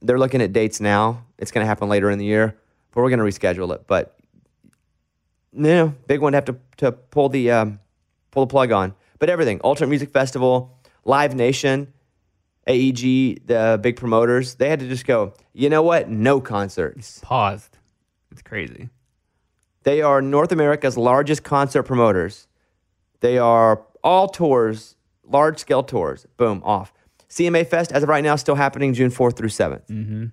They're 0.00 0.18
looking 0.18 0.42
at 0.42 0.52
dates 0.52 0.80
now. 0.80 1.24
It's 1.38 1.50
going 1.50 1.64
to 1.64 1.68
happen 1.68 1.88
later 1.88 2.10
in 2.10 2.18
the 2.18 2.24
year, 2.24 2.56
but 2.92 3.02
we're 3.02 3.10
going 3.10 3.18
to 3.18 3.24
reschedule 3.24 3.74
it. 3.74 3.86
But 3.86 4.16
no, 5.52 5.94
big 6.06 6.20
one 6.20 6.32
to 6.32 6.36
have 6.36 6.44
to 6.46 6.56
to 6.78 6.92
pull 6.92 7.28
the 7.28 7.50
um, 7.50 7.80
pull 8.30 8.46
the 8.46 8.50
plug 8.50 8.70
on. 8.70 8.94
But 9.18 9.30
everything, 9.30 9.60
Ultimate 9.64 9.88
Music 9.88 10.10
Festival, 10.10 10.78
Live 11.04 11.34
Nation, 11.34 11.92
AEG, 12.68 13.46
the 13.46 13.78
big 13.82 13.96
promoters, 13.96 14.54
they 14.54 14.68
had 14.68 14.80
to 14.80 14.88
just 14.88 15.06
go. 15.06 15.32
You 15.52 15.68
know 15.68 15.82
what? 15.82 16.08
No 16.08 16.40
concerts. 16.40 17.18
Paused. 17.22 17.76
It's 18.30 18.42
crazy. 18.42 18.88
They 19.82 20.02
are 20.02 20.20
North 20.20 20.52
America's 20.52 20.96
largest 20.96 21.42
concert 21.42 21.84
promoters. 21.84 22.46
They 23.20 23.38
are 23.38 23.82
all 24.02 24.28
tours, 24.28 24.96
large 25.24 25.58
scale 25.58 25.82
tours. 25.82 26.26
Boom, 26.36 26.62
off. 26.64 26.92
CMA 27.28 27.66
Fest, 27.66 27.92
as 27.92 28.02
of 28.02 28.08
right 28.08 28.24
now, 28.24 28.36
still 28.36 28.54
happening 28.54 28.94
June 28.94 29.10
4th 29.10 29.36
through 29.36 29.48
7th. 29.48 29.86
Mm-hmm. 29.88 30.26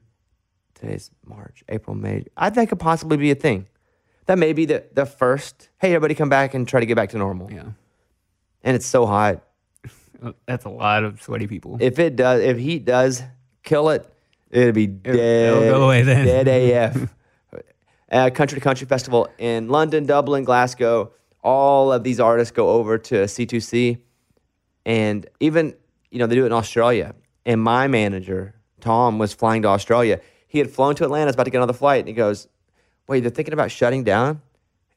Today's 0.76 1.12
March, 1.26 1.64
April, 1.70 1.96
May. 1.96 2.26
I 2.38 2.50
think 2.50 2.70
could 2.70 2.80
possibly 2.80 3.18
be 3.18 3.32
a 3.32 3.36
thing. 3.36 3.68
That 4.26 4.38
may 4.38 4.54
be 4.54 4.66
the, 4.66 4.86
the 4.94 5.06
first, 5.06 5.70
hey, 5.80 5.90
everybody 5.90 6.16
come 6.16 6.30
back 6.30 6.54
and 6.54 6.68
try 6.68 6.80
to 6.80 6.86
get 6.86 6.96
back 6.96 7.10
to 7.10 7.18
normal. 7.18 7.52
Yeah. 7.52 7.64
And 8.64 8.76
it's 8.76 8.86
so 8.86 9.06
hot. 9.06 9.44
That's 10.48 10.66
a 10.66 10.70
lot 10.70 11.04
of 11.04 11.22
sweaty 11.22 11.48
people. 11.48 11.78
If 11.80 12.00
it 12.00 12.16
does, 12.16 12.42
if 12.42 12.58
heat 12.58 12.86
does 12.86 13.22
kill 13.64 13.90
it, 13.90 14.12
it'll 14.50 14.72
be 14.72 14.88
dead. 14.88 15.16
it'll 15.16 15.62
go 15.62 15.86
away 15.86 16.02
then. 16.02 16.26
Dead 16.26 16.48
AF. 16.48 17.14
uh, 18.12 18.30
country 18.32 18.58
to 18.58 18.64
Country 18.64 18.88
Festival 18.88 19.28
in 19.38 19.70
London, 19.70 20.06
Dublin, 20.06 20.44
Glasgow. 20.44 21.12
All 21.46 21.94
of 21.94 22.04
these 22.04 22.20
artists 22.20 22.52
go 22.52 22.70
over 22.70 22.98
to 22.98 23.16
C2C, 23.16 24.00
and 24.86 25.26
even 25.40 25.76
you 26.10 26.20
know 26.20 26.28
they 26.28 26.36
do 26.36 26.44
it 26.44 26.48
in 26.48 26.54
Australia. 26.54 27.16
And 27.46 27.62
my 27.62 27.88
manager 27.88 28.56
Tom 28.82 29.20
was 29.20 29.34
flying 29.34 29.62
to 29.62 29.68
Australia. 29.68 30.20
He 30.48 30.60
had 30.60 30.70
flown 30.70 30.96
to 30.96 31.04
Atlanta, 31.04 31.28
was 31.28 31.36
about 31.36 31.44
to 31.46 31.52
get 31.52 31.58
another 31.58 31.74
flight, 31.74 32.00
and 32.00 32.08
he 32.08 32.14
goes, 32.14 32.48
"Wait, 33.08 33.22
they're 33.22 33.30
thinking 33.30 33.54
about 33.54 33.72
shutting 33.72 34.04
down." 34.04 34.42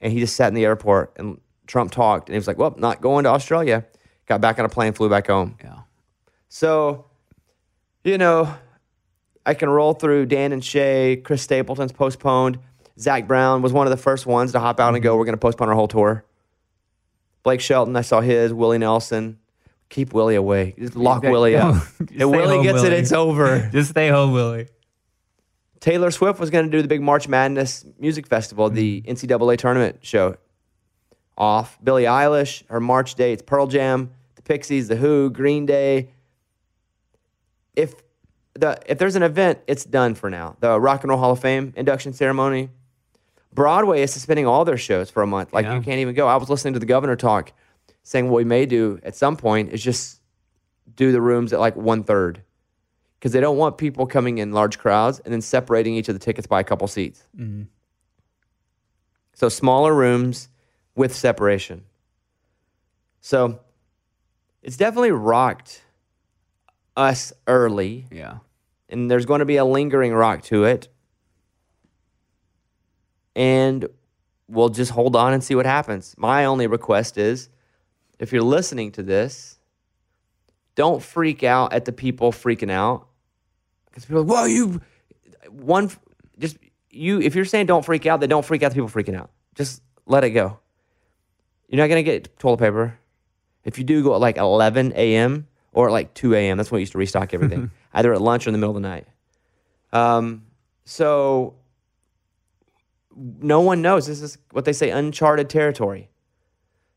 And 0.00 0.12
he 0.12 0.20
just 0.20 0.36
sat 0.36 0.48
in 0.48 0.54
the 0.54 0.64
airport, 0.64 1.14
and 1.18 1.40
Trump 1.66 1.90
talked, 1.90 2.28
and 2.28 2.34
he 2.34 2.38
was 2.38 2.46
like, 2.46 2.58
"Well, 2.58 2.74
not 2.78 3.00
going 3.00 3.24
to 3.24 3.30
Australia." 3.30 3.84
Got 4.26 4.42
back 4.42 4.58
on 4.58 4.64
a 4.64 4.68
plane, 4.68 4.92
flew 4.92 5.08
back 5.08 5.26
home. 5.26 5.56
Yeah. 5.62 5.80
So, 6.50 7.06
you 8.04 8.18
know, 8.18 8.54
I 9.46 9.54
can 9.54 9.70
roll 9.70 9.94
through 9.94 10.26
Dan 10.26 10.52
and 10.52 10.62
Shay. 10.62 11.16
Chris 11.16 11.42
Stapleton's 11.42 11.92
postponed. 11.92 12.58
Zac 12.98 13.26
Brown 13.26 13.62
was 13.62 13.72
one 13.72 13.86
of 13.86 13.90
the 13.90 13.96
first 13.96 14.26
ones 14.26 14.52
to 14.52 14.60
hop 14.60 14.80
out 14.80 14.92
and 14.92 15.02
go. 15.02 15.12
Mm-hmm. 15.12 15.18
We're 15.18 15.24
going 15.24 15.34
to 15.34 15.40
postpone 15.40 15.68
our 15.70 15.74
whole 15.74 15.88
tour. 15.88 16.24
Blake 17.48 17.62
Shelton, 17.62 17.96
I 17.96 18.02
saw 18.02 18.20
his. 18.20 18.52
Willie 18.52 18.76
Nelson. 18.76 19.38
Keep 19.88 20.12
Willie 20.12 20.34
away. 20.34 20.74
Just 20.78 20.94
lock 20.94 21.22
Willie 21.22 21.56
up. 21.56 21.76
if 22.00 22.26
Willie 22.26 22.56
home, 22.56 22.62
gets 22.62 22.82
it, 22.82 22.92
it's 22.92 23.10
over. 23.10 23.70
Just 23.72 23.88
stay 23.88 24.10
home, 24.10 24.32
Willie. 24.32 24.68
Taylor 25.80 26.10
Swift 26.10 26.38
was 26.38 26.50
going 26.50 26.66
to 26.66 26.70
do 26.70 26.82
the 26.82 26.88
big 26.88 27.00
March 27.00 27.26
Madness 27.26 27.86
Music 27.98 28.26
Festival, 28.26 28.68
the 28.68 29.00
mm-hmm. 29.00 29.12
NCAA 29.12 29.56
tournament 29.56 30.00
show. 30.02 30.36
Off. 31.38 31.78
Billie 31.82 32.02
Eilish, 32.02 32.68
her 32.68 32.80
March 32.80 33.14
dates, 33.14 33.42
Pearl 33.46 33.66
Jam, 33.66 34.10
the 34.34 34.42
Pixies, 34.42 34.88
the 34.88 34.96
Who, 34.96 35.30
Green 35.30 35.64
Day. 35.64 36.10
If 37.74 37.94
the 38.56 38.78
if 38.84 38.98
there's 38.98 39.16
an 39.16 39.22
event, 39.22 39.60
it's 39.66 39.86
done 39.86 40.14
for 40.14 40.28
now. 40.28 40.58
The 40.60 40.78
Rock 40.78 41.02
and 41.02 41.08
Roll 41.08 41.18
Hall 41.18 41.32
of 41.32 41.40
Fame 41.40 41.72
induction 41.78 42.12
ceremony. 42.12 42.68
Broadway 43.52 44.02
is 44.02 44.12
suspending 44.12 44.46
all 44.46 44.64
their 44.64 44.76
shows 44.76 45.10
for 45.10 45.22
a 45.22 45.26
month. 45.26 45.52
Like 45.52 45.64
Yeah. 45.64 45.74
you 45.76 45.80
can't 45.82 45.98
even 46.00 46.14
go. 46.14 46.28
I 46.28 46.36
was 46.36 46.48
listening 46.50 46.74
to 46.74 46.80
the 46.80 46.86
governor 46.86 47.16
talk, 47.16 47.52
saying 48.02 48.28
what 48.28 48.36
we 48.38 48.44
may 48.44 48.66
do 48.66 49.00
at 49.02 49.16
some 49.16 49.36
point 49.36 49.72
is 49.72 49.82
just 49.82 50.20
do 50.94 51.12
the 51.12 51.20
rooms 51.20 51.52
at 51.52 51.60
like 51.60 51.76
one 51.76 52.02
third 52.04 52.42
because 53.18 53.32
they 53.32 53.40
don't 53.40 53.56
want 53.56 53.78
people 53.78 54.06
coming 54.06 54.38
in 54.38 54.52
large 54.52 54.78
crowds 54.78 55.18
and 55.20 55.32
then 55.32 55.40
separating 55.40 55.94
each 55.94 56.08
of 56.08 56.14
the 56.14 56.18
tickets 56.18 56.46
by 56.46 56.60
a 56.60 56.64
couple 56.64 56.86
seats. 56.88 57.24
Mm-hmm. 57.36 57.62
So 59.34 59.48
smaller 59.48 59.94
rooms 59.94 60.48
with 60.94 61.14
separation. 61.14 61.84
So 63.20 63.60
it's 64.62 64.76
definitely 64.76 65.12
rocked 65.12 65.82
us 66.96 67.32
early, 67.46 68.06
Yeah. 68.10 68.38
and 68.88 69.10
there's 69.10 69.26
going 69.26 69.38
to 69.40 69.44
be 69.44 69.56
a 69.56 69.64
lingering 69.64 70.12
rock 70.12 70.42
to 70.44 70.64
it. 70.64 70.88
And 73.38 73.88
we'll 74.48 74.68
just 74.68 74.90
hold 74.90 75.14
on 75.14 75.32
and 75.32 75.44
see 75.44 75.54
what 75.54 75.64
happens. 75.64 76.12
My 76.18 76.46
only 76.46 76.66
request 76.66 77.16
is 77.16 77.48
if 78.18 78.32
you're 78.32 78.42
listening 78.42 78.90
to 78.92 79.02
this, 79.04 79.60
don't 80.74 81.00
freak 81.00 81.44
out 81.44 81.72
at 81.72 81.84
the 81.84 81.92
people 81.92 82.32
freaking 82.32 82.70
out. 82.70 83.06
Because 83.86 84.06
people 84.06 84.18
are 84.18 84.24
like, 84.24 84.30
well, 84.30 84.48
you, 84.48 84.80
one, 85.50 85.88
just 86.36 86.58
you, 86.90 87.20
if 87.20 87.36
you're 87.36 87.44
saying 87.44 87.66
don't 87.66 87.84
freak 87.84 88.06
out, 88.06 88.18
then 88.18 88.28
don't 88.28 88.44
freak 88.44 88.64
out 88.64 88.70
the 88.70 88.74
people 88.74 88.88
freaking 88.88 89.16
out. 89.16 89.30
Just 89.54 89.82
let 90.04 90.24
it 90.24 90.30
go. 90.30 90.58
You're 91.68 91.78
not 91.78 91.86
going 91.86 92.04
to 92.04 92.10
get 92.10 92.36
toilet 92.40 92.58
paper. 92.58 92.98
If 93.62 93.78
you 93.78 93.84
do 93.84 94.02
go 94.02 94.14
at 94.14 94.20
like 94.20 94.36
11 94.36 94.94
a.m. 94.96 95.46
or 95.72 95.88
at 95.88 95.92
like 95.92 96.12
2 96.14 96.34
a.m., 96.34 96.56
that's 96.56 96.72
when 96.72 96.78
we 96.78 96.82
used 96.82 96.92
to 96.92 96.98
restock 96.98 97.34
everything, 97.34 97.70
either 97.94 98.12
at 98.12 98.20
lunch 98.20 98.46
or 98.46 98.50
in 98.50 98.52
the 98.52 98.58
middle 98.58 98.76
of 98.76 98.82
the 98.82 98.88
night. 98.88 99.06
Um, 99.92 100.44
so 100.84 101.54
no 103.18 103.60
one 103.60 103.82
knows. 103.82 104.06
This 104.06 104.22
is 104.22 104.38
what 104.52 104.64
they 104.64 104.72
say 104.72 104.90
uncharted 104.90 105.50
territory. 105.50 106.08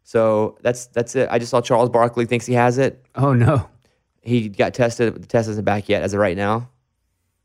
So 0.04 0.58
that's 0.62 0.88
that's 0.88 1.16
it. 1.16 1.30
I 1.32 1.40
just 1.40 1.52
saw 1.52 1.62
Charles 1.62 1.90
Barkley 1.90 2.26
thinks 2.26 2.46
he 2.46 2.54
has 2.54 2.78
it. 2.78 3.06
Oh 3.16 3.34
no. 3.34 3.68
He 4.22 4.50
got 4.50 4.74
tested. 4.74 5.16
The 5.16 5.28
test 5.28 5.50
isn't 5.50 5.66
back 5.66 5.90
yet 5.90 6.04
as 6.04 6.14
of 6.14 6.20
right 6.20 6.38
now. 6.38 6.70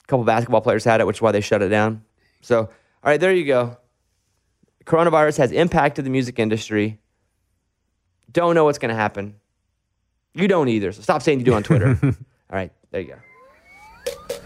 A 0.04 0.06
couple 0.06 0.24
basketball 0.24 0.60
players 0.60 0.84
had 0.84 1.00
it, 1.00 1.06
which 1.06 1.16
is 1.16 1.22
why 1.22 1.32
they 1.32 1.40
shut 1.40 1.62
it 1.62 1.68
down. 1.68 2.04
So, 2.42 2.60
all 2.60 2.70
right, 3.02 3.18
there 3.18 3.32
you 3.32 3.46
go. 3.46 3.78
Coronavirus 4.84 5.38
has 5.38 5.52
impacted 5.52 6.04
the 6.04 6.10
music 6.10 6.38
industry. 6.38 6.98
Don't 8.30 8.54
know 8.54 8.64
what's 8.64 8.78
going 8.78 8.90
to 8.90 8.94
happen. 8.94 9.36
You 10.34 10.48
don't 10.48 10.68
either. 10.68 10.92
So 10.92 11.00
stop 11.00 11.22
saying 11.22 11.38
you 11.38 11.44
do 11.44 11.54
on 11.54 11.62
Twitter. 11.62 11.98
all 12.02 12.12
right, 12.50 12.70
there 12.90 13.00
you 13.00 13.14
go. 13.14 14.45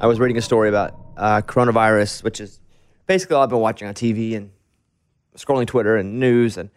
I 0.00 0.06
was 0.06 0.20
reading 0.20 0.36
a 0.36 0.42
story 0.42 0.68
about 0.68 0.94
uh, 1.16 1.40
coronavirus, 1.40 2.22
which 2.24 2.40
is 2.40 2.60
basically 3.06 3.36
all 3.36 3.42
I've 3.42 3.48
been 3.48 3.60
watching 3.60 3.88
on 3.88 3.94
TV 3.94 4.36
and 4.36 4.50
scrolling 5.36 5.66
Twitter 5.66 5.96
and 5.96 6.20
news. 6.20 6.58
And, 6.58 6.68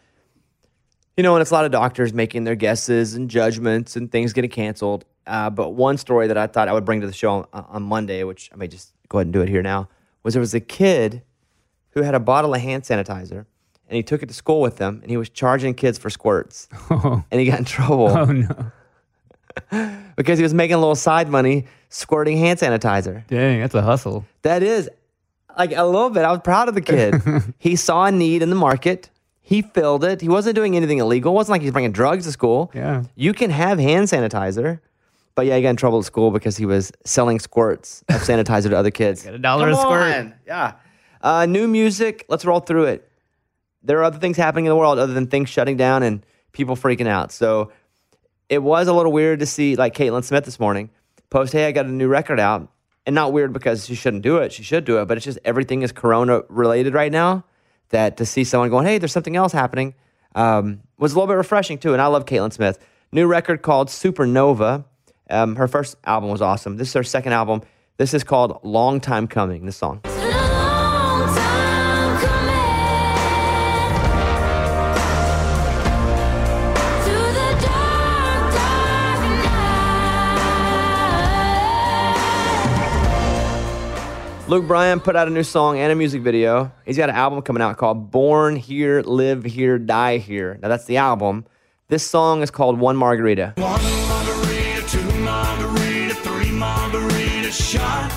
you 1.18 1.24
know, 1.24 1.36
and 1.36 1.42
it's 1.42 1.52
a 1.52 1.54
lot 1.54 1.66
of 1.66 1.72
doctors 1.72 2.14
making 2.14 2.46
their 2.46 2.56
guesses 2.56 3.16
and 3.16 3.30
judgments 3.30 3.96
and 3.96 4.12
things 4.12 4.34
getting 4.34 4.50
canceled. 4.50 5.04
Uh, 5.26 5.50
but 5.50 5.72
one 5.72 5.98
story 5.98 6.28
that 6.28 6.38
I 6.38 6.48
thought 6.48 6.70
I 6.70 6.74
would 6.74 6.86
bring 6.86 7.02
to 7.02 7.08
the 7.08 7.14
show 7.14 7.48
on, 7.52 7.66
on 7.70 7.84
Monday, 7.84 8.24
which 8.24 8.50
I 8.54 8.56
may 8.56 8.68
just 8.68 8.94
go 9.10 9.18
ahead 9.18 9.28
and 9.28 9.34
do 9.34 9.42
it 9.42 9.50
here 9.50 9.62
now, 9.62 9.90
was 10.24 10.34
there 10.34 10.42
was 10.42 10.54
a 10.54 10.62
kid 10.62 11.24
who 11.90 12.04
had 12.04 12.16
a 12.16 12.20
bottle 12.20 12.54
of 12.54 12.62
hand 12.62 12.84
sanitizer 12.84 13.46
and 13.90 13.96
he 13.96 14.04
took 14.04 14.24
it 14.24 14.28
to 14.28 14.34
school 14.34 14.62
with 14.62 14.78
him 14.78 15.00
and 15.02 15.10
he 15.10 15.18
was 15.18 15.30
charging 15.30 15.74
kids 15.74 15.98
for 15.98 16.10
squirts. 16.10 16.70
Oh, 16.90 17.24
And 17.32 17.42
he 17.42 17.48
got 17.48 17.60
in 17.60 17.66
trouble 17.66 18.08
oh 18.08 18.26
no. 18.26 18.72
because 20.16 20.40
he 20.40 20.44
was 20.44 20.54
making 20.54 20.76
a 20.76 20.80
little 20.80 20.96
side 20.96 21.30
money 21.30 21.66
squirting 21.90 22.38
hand 22.38 22.60
sanitizer. 22.60 23.26
Dang, 23.28 23.60
that's 23.62 23.76
a 23.76 23.82
hustle. 23.82 24.26
That 24.42 24.64
is 24.64 24.90
like 25.58 25.72
a 25.76 25.86
little 25.86 26.10
bit. 26.10 26.24
I 26.24 26.32
was 26.32 26.42
proud 26.44 26.68
of 26.70 26.76
the 26.76 26.82
kid. 26.82 27.16
he 27.58 27.76
saw 27.76 28.06
a 28.06 28.12
need 28.12 28.42
in 28.42 28.50
the 28.50 28.56
market. 28.56 29.10
He 29.42 29.62
filled 29.62 30.04
it. 30.04 30.20
He 30.22 30.28
wasn't 30.28 30.56
doing 30.56 30.76
anything 30.76 30.98
illegal. 30.98 31.32
It 31.32 31.36
wasn't 31.36 31.54
like 31.54 31.62
he's 31.62 31.72
bringing 31.72 31.94
drugs 31.94 32.26
to 32.26 32.32
school. 32.32 32.70
Yeah. 32.74 33.04
You 33.16 33.34
can 33.34 33.50
have 33.50 33.80
hand 33.80 34.08
sanitizer. 34.08 34.80
But 35.36 35.46
yeah, 35.46 35.56
he 35.56 35.62
got 35.62 35.70
in 35.70 35.76
trouble 35.78 36.00
at 36.00 36.06
school 36.06 36.32
because 36.32 36.58
he 36.58 36.66
was 36.66 36.92
selling 37.06 37.40
squirts 37.40 38.04
of 38.10 38.22
sanitizer 38.22 38.70
to 38.70 38.78
other 38.78 38.92
kids. 38.92 39.24
Got 39.24 39.36
a 39.36 39.40
dollar 39.40 39.72
Come 39.72 39.80
a 39.80 39.82
squirt. 39.82 40.16
on. 40.16 40.34
Yeah. 40.46 40.74
Uh, 41.22 41.46
new 41.46 41.68
music. 41.68 42.26
Let's 42.28 42.44
roll 42.44 42.60
through 42.60 42.86
it. 42.86 43.10
There 43.84 44.00
are 44.00 44.04
other 44.04 44.18
things 44.18 44.36
happening 44.36 44.66
in 44.66 44.70
the 44.70 44.76
world 44.76 45.00
other 45.00 45.14
than 45.14 45.28
things 45.28 45.50
shutting 45.50 45.78
down 45.78 46.04
and 46.04 46.26
people 46.52 46.76
freaking 46.76 47.08
out. 47.08 47.32
So 47.32 47.72
it 48.50 48.60
was 48.60 48.88
a 48.88 48.94
little 48.94 49.12
weird 49.12 49.40
to 49.40 49.46
see 49.46 49.76
like 49.76 49.94
Caitlyn 49.94 50.24
Smith 50.24 50.46
this 50.46 50.60
morning 50.60 50.90
post, 51.30 51.54
hey, 51.54 51.68
I 51.68 51.72
got 51.72 51.86
a 51.86 51.92
new 51.92 52.08
record 52.08 52.40
out. 52.40 52.72
And 53.06 53.16
not 53.16 53.32
weird 53.32 53.54
because 53.54 53.86
she 53.86 53.96
shouldn't 53.96 54.24
do 54.24 54.38
it. 54.38 54.52
She 54.52 54.64
should 54.64 54.84
do 54.84 55.00
it. 55.00 55.06
But 55.06 55.16
it's 55.16 55.24
just 55.24 55.40
everything 55.46 55.82
is 55.82 55.94
corona 55.94 56.42
related 56.50 56.94
right 56.94 57.12
now. 57.12 57.46
That 57.90 58.18
to 58.18 58.26
see 58.26 58.44
someone 58.44 58.70
going, 58.70 58.86
hey, 58.86 58.98
there's 58.98 59.14
something 59.14 59.38
else 59.38 59.54
happening 59.54 59.96
um, 60.36 60.82
was 60.98 61.14
a 61.14 61.16
little 61.16 61.28
bit 61.28 61.38
refreshing 61.38 61.78
too. 61.78 61.94
And 61.94 62.02
I 62.02 62.08
love 62.08 62.26
Caitlyn 62.26 62.52
Smith. 62.52 62.80
New 63.12 63.28
record 63.28 63.62
called 63.62 63.88
Supernova. 63.88 64.86
Um, 65.30 65.56
her 65.56 65.68
first 65.68 65.96
album 66.06 66.30
was 66.30 66.42
awesome. 66.42 66.78
This 66.78 66.90
is 66.90 66.94
her 66.94 67.04
second 67.04 67.34
album. 67.34 67.62
This 67.98 68.14
is 68.14 68.24
called 68.24 68.60
Long 68.64 69.00
Time 69.00 69.28
Coming, 69.28 69.66
this 69.66 69.78
song. 69.78 70.02
Luke 84.50 84.66
Bryan 84.66 85.02
put 85.02 85.18
out 85.18 85.28
a 85.28 85.30
new 85.30 85.44
song 85.44 85.78
and 85.78 85.92
a 85.92 85.96
music 85.96 86.22
video. 86.22 86.72
He's 86.86 86.96
got 86.96 87.10
an 87.10 87.16
album 87.18 87.42
coming 87.42 87.62
out 87.62 87.76
called 87.76 88.12
Born 88.12 88.56
Here, 88.56 89.02
Live 89.02 89.44
Here, 89.44 89.78
Die 89.78 90.18
Here. 90.20 90.58
Now, 90.62 90.70
that's 90.70 90.86
the 90.86 90.96
album. 90.96 91.46
This 91.90 92.08
song 92.08 92.42
is 92.42 92.50
called 92.50 92.80
One 92.80 92.96
Margarita. 92.96 93.56
One 93.58 93.84
margarita, 94.08 94.88
two 94.88 95.04
margarita, 95.20 96.16
three 96.16 96.52
margarita 96.52 97.52
shot. 97.52 98.10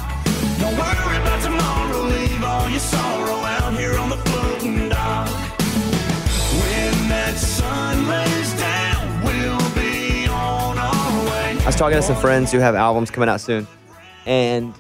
Don't 0.61 0.77
worry 0.79 1.17
about 1.17 1.43
tomorrow, 1.43 2.03
leave 2.05 2.45
all 2.45 2.71
your 2.71 2.79
sorrow 2.79 3.35
out 3.35 3.77
here 3.77 3.99
on 3.99 4.11
the 4.11 4.17
floating 4.17 4.89
dock. 4.89 5.29
When 6.61 7.09
that 7.09 7.35
sun 7.39 8.07
lays 8.07 8.57
down, 8.57 9.25
we'll 9.25 9.75
be 9.75 10.29
on 10.29 10.79
our 10.79 11.25
way. 11.25 11.61
I 11.61 11.67
was 11.67 11.75
talking 11.75 11.97
to 11.97 12.03
some 12.03 12.15
friends 12.15 12.53
who 12.53 12.61
have 12.61 12.77
albums 12.77 13.11
coming 13.11 13.29
out 13.29 13.41
soon, 13.41 13.67
and 14.27 14.73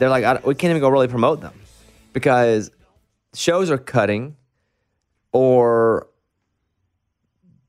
they're 0.00 0.10
like, 0.10 0.24
I 0.24 0.40
we 0.44 0.54
can't 0.54 0.70
even 0.70 0.80
go 0.80 0.88
really 0.88 1.08
promote 1.08 1.40
them 1.40 1.54
because 2.12 2.70
shows 3.34 3.70
are 3.70 3.78
cutting 3.78 4.36
or 5.32 6.08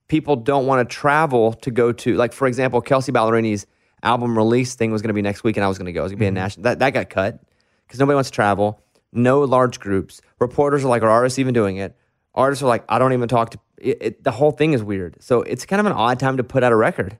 people 0.08 0.36
don't 0.36 0.66
want 0.66 0.88
to 0.88 0.94
travel 0.94 1.54
to 1.54 1.72
go 1.72 1.92
to, 1.92 2.16
like, 2.16 2.34
for 2.34 2.48
example, 2.48 2.82
Kelsea 2.82 3.12
Ballerini's 3.12 3.66
album 4.04 4.38
release 4.38 4.76
thing 4.76 4.92
was 4.92 5.02
going 5.02 5.10
to 5.10 5.14
be 5.14 5.22
next 5.22 5.44
week, 5.44 5.58
and 5.58 5.64
I 5.64 5.68
was 5.68 5.78
going 5.78 5.86
to 5.86 5.94
go. 5.94 6.02
It 6.02 6.04
was 6.04 6.12
going 6.12 6.18
to 6.18 6.22
be 6.22 6.26
a 6.26 6.30
mm-hmm. 6.30 6.36
national. 6.36 6.64
That, 6.64 6.80
that 6.80 6.90
got 6.92 7.10
cut 7.10 7.44
because 7.86 8.00
nobody 8.00 8.16
wants 8.16 8.30
to 8.30 8.36
travel. 8.36 8.82
No 9.14 9.42
large 9.42 9.80
groups. 9.80 10.22
Reporters 10.40 10.84
are 10.84 10.88
like, 10.88 11.04
are 11.04 11.10
artists 11.10 11.38
even 11.38 11.54
doing 11.54 11.78
it? 11.78 11.96
Artists 12.34 12.64
are 12.64 12.68
like, 12.68 12.84
I 12.90 12.98
don't 12.98 13.14
even 13.14 13.28
talk 13.28 13.52
to. 13.52 13.60
It, 13.78 13.98
it, 14.02 14.24
the 14.24 14.32
whole 14.32 14.52
thing 14.52 14.74
is 14.74 14.84
weird. 14.84 15.18
So 15.22 15.42
it's 15.42 15.66
kind 15.66 15.80
of 15.80 15.86
an 15.86 15.92
odd 15.92 16.20
time 16.20 16.38
to 16.38 16.44
put 16.44 16.64
out 16.64 16.72
a 16.72 16.76
record. 16.76 17.18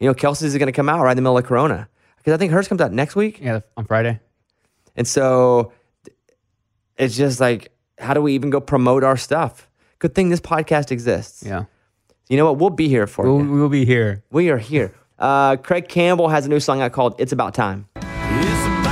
You 0.00 0.08
know, 0.08 0.14
Kelsea's 0.14 0.42
is 0.42 0.58
going 0.58 0.66
to 0.66 0.72
come 0.72 0.88
out 0.88 1.02
right 1.02 1.12
in 1.12 1.16
the 1.16 1.22
middle 1.22 1.38
of 1.38 1.44
Corona 1.44 1.88
because 2.16 2.32
I 2.32 2.36
think 2.36 2.52
hers 2.52 2.68
comes 2.68 2.80
out 2.80 2.92
next 2.92 3.16
week. 3.16 3.40
Yeah, 3.40 3.60
on 3.76 3.84
Friday. 3.84 4.20
And 4.98 5.06
so 5.06 5.72
it's 6.98 7.16
just 7.16 7.38
like, 7.40 7.70
how 7.98 8.12
do 8.14 8.20
we 8.20 8.34
even 8.34 8.50
go 8.50 8.60
promote 8.60 9.04
our 9.04 9.16
stuff? 9.16 9.68
Good 10.00 10.14
thing 10.14 10.28
this 10.28 10.40
podcast 10.40 10.90
exists. 10.90 11.42
Yeah. 11.46 11.64
You 12.28 12.36
know 12.36 12.44
what? 12.44 12.58
We'll 12.58 12.70
be 12.70 12.88
here 12.88 13.06
for 13.06 13.24
We'll, 13.24 13.44
you. 13.44 13.50
we'll 13.52 13.68
be 13.68 13.84
here. 13.84 14.22
We 14.30 14.50
are 14.50 14.58
here. 14.58 14.92
Uh, 15.18 15.56
Craig 15.56 15.88
Campbell 15.88 16.28
has 16.28 16.46
a 16.46 16.48
new 16.48 16.60
song 16.60 16.80
out 16.82 16.92
called 16.92 17.14
It's 17.18 17.32
About 17.32 17.54
Time. 17.54 17.86
It's 17.96 18.02
about 18.66 18.87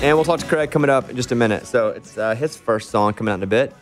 And 0.00 0.16
we'll 0.16 0.24
talk 0.24 0.38
to 0.38 0.46
Craig 0.46 0.70
coming 0.70 0.90
up 0.90 1.10
in 1.10 1.16
just 1.16 1.32
a 1.32 1.34
minute. 1.34 1.66
So 1.66 1.88
it's 1.88 2.16
uh, 2.16 2.36
his 2.36 2.56
first 2.56 2.90
song 2.90 3.14
coming 3.14 3.32
out 3.32 3.38
in 3.38 3.42
a 3.42 3.48
bit. 3.48 3.74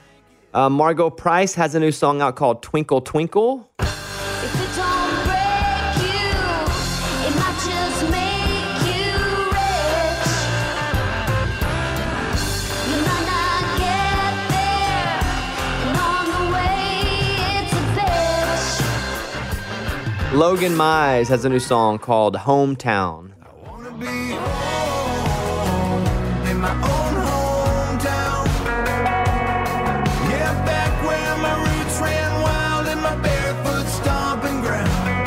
Uh, 0.55 0.71
Margo 0.71 1.11
Price 1.11 1.55
has 1.55 1.75
a 1.75 1.81
new 1.81 1.93
song 1.93 2.23
out 2.23 2.37
called 2.37 2.63
Twinkle 2.63 3.03
Twinkle. 3.03 3.71
If 3.81 3.87
it 3.87 4.75
don't 4.75 5.25
break 5.25 5.97
you, 6.03 6.33
it 7.27 7.35
might 7.37 7.59
just 7.63 8.03
make 8.11 8.81
you 8.89 9.13
rich. 9.53 10.33
You 12.89 12.99
might 13.05 13.27
not 13.29 13.63
get 13.77 14.33
there, 14.49 15.21
and 15.85 15.97
on 16.01 16.25
the 16.33 16.45
way 16.55 17.05
it's 17.61 17.75
a 17.75 17.85
bitch. 20.33 20.39
Logan 20.39 20.73
Mize 20.73 21.29
has 21.29 21.45
a 21.45 21.49
new 21.51 21.61
song 21.61 21.99
called 21.99 22.37
Hometown. 22.37 23.33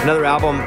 Another 0.09 0.25
album 0.25 0.59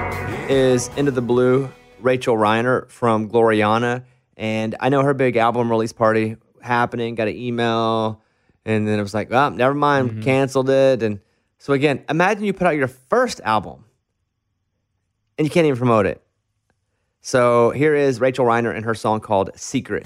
is 0.48 0.86
Into 0.96 1.10
the 1.10 1.20
Blue, 1.20 1.68
Rachel 1.98 2.36
Reinert 2.36 2.90
from 2.90 3.28
Gloriana. 3.28 4.04
And 4.36 4.76
I 4.78 4.88
know 4.88 5.02
her 5.02 5.14
big 5.14 5.36
album 5.36 5.68
release 5.68 5.92
party 5.92 6.36
happening, 6.60 7.16
got 7.16 7.26
an 7.26 7.34
email, 7.34 8.22
and 8.64 8.86
then 8.86 9.00
it 9.00 9.02
was 9.02 9.14
like, 9.14 9.30
well, 9.30 9.50
never 9.50 9.74
mind, 9.74 10.10
mm-hmm. 10.10 10.22
canceled 10.22 10.70
it. 10.70 11.02
And 11.02 11.18
so, 11.58 11.72
again, 11.72 12.04
imagine 12.08 12.44
you 12.44 12.52
put 12.52 12.68
out 12.68 12.76
your 12.76 12.86
first 12.86 13.40
album 13.40 13.84
and 15.36 15.44
you 15.44 15.50
can't 15.50 15.66
even 15.66 15.76
promote 15.76 16.06
it. 16.06 16.22
So, 17.20 17.70
here 17.70 17.96
is 17.96 18.20
Rachel 18.20 18.46
Reinert 18.46 18.76
and 18.76 18.84
her 18.84 18.94
song 18.94 19.18
called 19.18 19.50
Secret. 19.56 20.04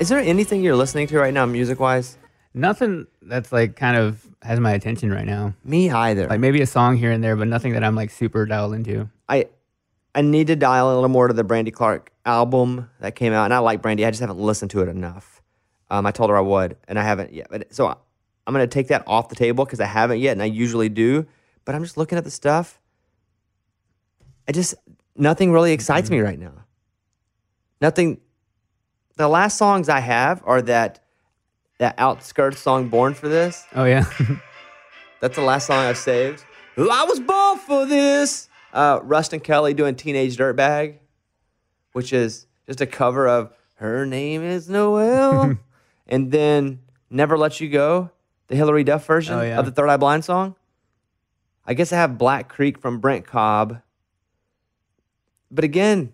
Is 0.00 0.08
there 0.08 0.18
anything 0.18 0.62
you're 0.62 0.76
listening 0.76 1.06
to 1.08 1.18
right 1.18 1.32
now, 1.32 1.44
music 1.44 1.78
wise? 1.78 2.16
Nothing 2.54 3.06
that's 3.20 3.52
like 3.52 3.76
kind 3.76 3.98
of 3.98 4.26
has 4.40 4.58
my 4.58 4.72
attention 4.72 5.12
right 5.12 5.26
now. 5.26 5.52
Me 5.62 5.90
either. 5.90 6.26
Like 6.26 6.40
maybe 6.40 6.62
a 6.62 6.66
song 6.66 6.96
here 6.96 7.12
and 7.12 7.22
there, 7.22 7.36
but 7.36 7.48
nothing 7.48 7.74
that 7.74 7.84
I'm 7.84 7.94
like 7.94 8.08
super 8.10 8.46
dialed 8.46 8.72
into. 8.72 9.10
I 9.28 9.48
I 10.14 10.22
need 10.22 10.46
to 10.46 10.56
dial 10.56 10.90
a 10.90 10.94
little 10.94 11.10
more 11.10 11.28
to 11.28 11.34
the 11.34 11.44
Brandy 11.44 11.70
Clark 11.70 12.10
album 12.24 12.88
that 13.00 13.14
came 13.14 13.34
out, 13.34 13.44
and 13.44 13.52
I 13.52 13.58
like 13.58 13.82
Brandy. 13.82 14.06
I 14.06 14.10
just 14.10 14.22
haven't 14.22 14.38
listened 14.38 14.70
to 14.70 14.80
it 14.80 14.88
enough. 14.88 15.42
Um, 15.90 16.06
I 16.06 16.12
told 16.12 16.30
her 16.30 16.36
I 16.36 16.40
would, 16.40 16.78
and 16.88 16.98
I 16.98 17.02
haven't 17.02 17.34
yet. 17.34 17.48
But 17.50 17.74
so 17.74 17.86
I, 17.86 17.94
I'm 18.46 18.54
gonna 18.54 18.66
take 18.66 18.88
that 18.88 19.04
off 19.06 19.28
the 19.28 19.36
table 19.36 19.66
because 19.66 19.80
I 19.80 19.86
haven't 19.86 20.20
yet, 20.20 20.32
and 20.32 20.42
I 20.42 20.46
usually 20.46 20.88
do. 20.88 21.26
But 21.66 21.74
I'm 21.74 21.84
just 21.84 21.98
looking 21.98 22.16
at 22.16 22.24
the 22.24 22.30
stuff. 22.30 22.80
I 24.48 24.52
just 24.52 24.74
nothing 25.14 25.52
really 25.52 25.72
excites 25.72 26.08
me 26.08 26.20
right 26.20 26.38
now. 26.38 26.64
Nothing. 27.82 28.22
The 29.16 29.28
last 29.28 29.58
songs 29.58 29.88
I 29.88 30.00
have 30.00 30.42
are 30.46 30.62
that 30.62 31.00
that 31.78 31.94
outskirts 31.98 32.58
song 32.60 32.88
"Born 32.88 33.14
for 33.14 33.28
This." 33.28 33.64
Oh 33.74 33.84
yeah, 33.84 34.04
That's 35.20 35.36
the 35.36 35.42
last 35.42 35.66
song 35.66 35.78
I've 35.84 35.98
saved. 35.98 36.44
I 36.78 37.04
was 37.04 37.20
born 37.20 37.58
for 37.58 37.84
this. 37.86 38.48
Uh, 38.72 39.00
Ruston 39.02 39.40
Kelly 39.40 39.74
doing 39.74 39.94
Teenage 39.96 40.36
Dirtbag, 40.36 40.98
which 41.92 42.12
is 42.12 42.46
just 42.66 42.80
a 42.80 42.86
cover 42.86 43.28
of 43.28 43.52
Her 43.74 44.06
Name 44.06 44.42
is 44.42 44.68
Noel. 44.70 45.58
and 46.06 46.30
then 46.30 46.78
Never 47.10 47.36
Let 47.36 47.60
You 47.60 47.68
Go, 47.68 48.10
the 48.46 48.56
Hilary 48.56 48.84
Duff 48.84 49.04
version 49.06 49.34
Oh, 49.34 49.42
yeah. 49.42 49.58
of 49.58 49.66
the 49.66 49.72
Third 49.72 49.88
Eye 49.88 49.96
Blind 49.96 50.24
song. 50.24 50.54
I 51.66 51.74
guess 51.74 51.92
I 51.92 51.96
have 51.96 52.16
Black 52.16 52.48
Creek 52.48 52.78
from 52.78 53.00
Brent 53.00 53.26
Cobb. 53.26 53.82
But 55.50 55.64
again, 55.64 56.12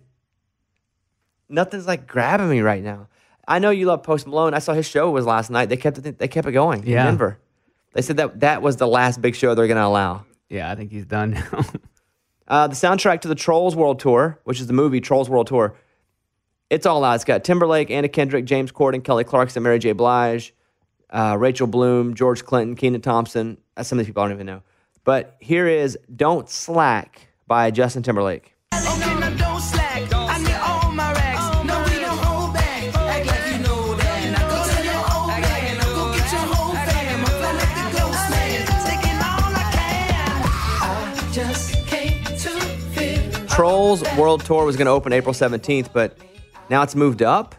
nothing's 1.49 1.87
like 1.87 2.07
grabbing 2.07 2.49
me 2.49 2.61
right 2.61 2.83
now. 2.83 3.07
I 3.47 3.59
know 3.59 3.69
you 3.69 3.85
love 3.85 4.03
Post 4.03 4.27
Malone. 4.27 4.53
I 4.53 4.59
saw 4.59 4.73
his 4.73 4.87
show 4.87 5.09
was 5.09 5.25
last 5.25 5.49
night. 5.49 5.69
They 5.69 5.77
kept 5.77 5.97
it, 5.99 6.17
they 6.19 6.27
kept 6.27 6.47
it 6.47 6.51
going 6.51 6.83
in 6.83 6.89
Yeah. 6.89 7.03
Denver. 7.05 7.39
They 7.93 8.01
said 8.01 8.17
that 8.17 8.41
that 8.41 8.61
was 8.61 8.75
the 8.77 8.87
last 8.87 9.21
big 9.21 9.35
show 9.35 9.55
they're 9.55 9.67
going 9.67 9.77
to 9.77 9.85
allow. 9.85 10.25
yeah. 10.49 10.69
I 10.71 10.75
think 10.75 10.91
he's 10.91 11.05
done 11.05 11.31
now. 11.31 11.61
Uh, 12.49 12.65
the 12.65 12.75
soundtrack 12.75 13.19
to 13.19 13.27
the 13.27 13.35
Trolls 13.35 13.75
World 13.75 13.99
Tour, 13.99 14.39
which 14.45 14.61
is 14.61 14.67
the 14.67 14.73
movie 14.73 15.01
Trolls 15.01 15.29
World 15.29 15.47
Tour, 15.47 15.75
it's 16.69 16.85
all 16.85 17.03
out. 17.03 17.15
It's 17.15 17.25
got 17.25 17.43
Timberlake, 17.43 17.91
Anna 17.91 18.07
Kendrick, 18.07 18.45
James 18.45 18.71
Corden, 18.71 19.03
Kelly 19.03 19.25
Clarkson, 19.25 19.61
Mary 19.63 19.79
J. 19.79 19.91
Blige, 19.91 20.53
uh, 21.09 21.35
Rachel 21.37 21.67
Bloom, 21.67 22.13
George 22.13 22.45
Clinton, 22.45 22.77
Kenan 22.77 23.01
Thompson. 23.01 23.57
Uh, 23.75 23.83
some 23.83 23.99
of 23.99 24.05
these 24.05 24.09
people 24.09 24.23
I 24.23 24.27
don't 24.27 24.37
even 24.37 24.45
know. 24.45 24.61
But 25.03 25.35
here 25.41 25.67
is 25.67 25.97
"Don't 26.15 26.49
Slack" 26.49 27.27
by 27.47 27.69
Justin 27.69 28.01
Timberlake. 28.03 28.55
Okay, 28.73 29.13
Trolls 43.57 44.03
World 44.15 44.45
Tour 44.45 44.65
was 44.65 44.77
going 44.77 44.85
to 44.85 44.91
open 44.91 45.11
April 45.11 45.33
17th, 45.33 45.91
but 45.91 46.15
now 46.69 46.83
it's 46.83 46.93
moved 46.93 47.23
up. 47.23 47.55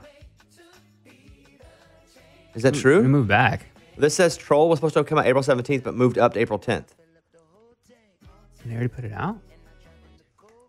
Is 2.54 2.62
that 2.62 2.74
true? 2.74 3.02
we 3.02 3.08
moved 3.08 3.26
back. 3.26 3.66
This 3.96 4.14
says 4.14 4.36
Troll 4.36 4.68
was 4.68 4.78
supposed 4.78 4.94
to 4.94 5.02
come 5.02 5.18
out 5.18 5.26
April 5.26 5.42
17th, 5.42 5.82
but 5.82 5.96
moved 5.96 6.16
up 6.16 6.34
to 6.34 6.38
April 6.38 6.56
10th. 6.56 6.90
They 8.64 8.74
already 8.74 8.86
put 8.86 9.06
it 9.06 9.12
out. 9.12 9.38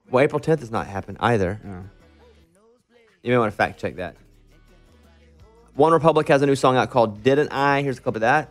Well, 0.10 0.24
April 0.24 0.40
10th 0.40 0.62
has 0.62 0.72
not 0.72 0.88
happened 0.88 1.18
either. 1.20 1.62
Oh. 1.64 2.98
You 3.22 3.32
may 3.32 3.38
want 3.38 3.54
to 3.54 3.56
fact 3.56 3.80
check 3.80 3.98
that. 3.98 4.16
One 5.76 5.94
Republic 5.94 6.28
has 6.30 6.42
a 6.42 6.48
new 6.48 6.56
song 6.56 6.76
out 6.76 6.90
called 6.90 7.22
Didn't 7.22 7.54
I? 7.54 7.84
Here's 7.84 8.00
a 8.00 8.02
clip 8.02 8.16
of 8.16 8.22
that. 8.22 8.50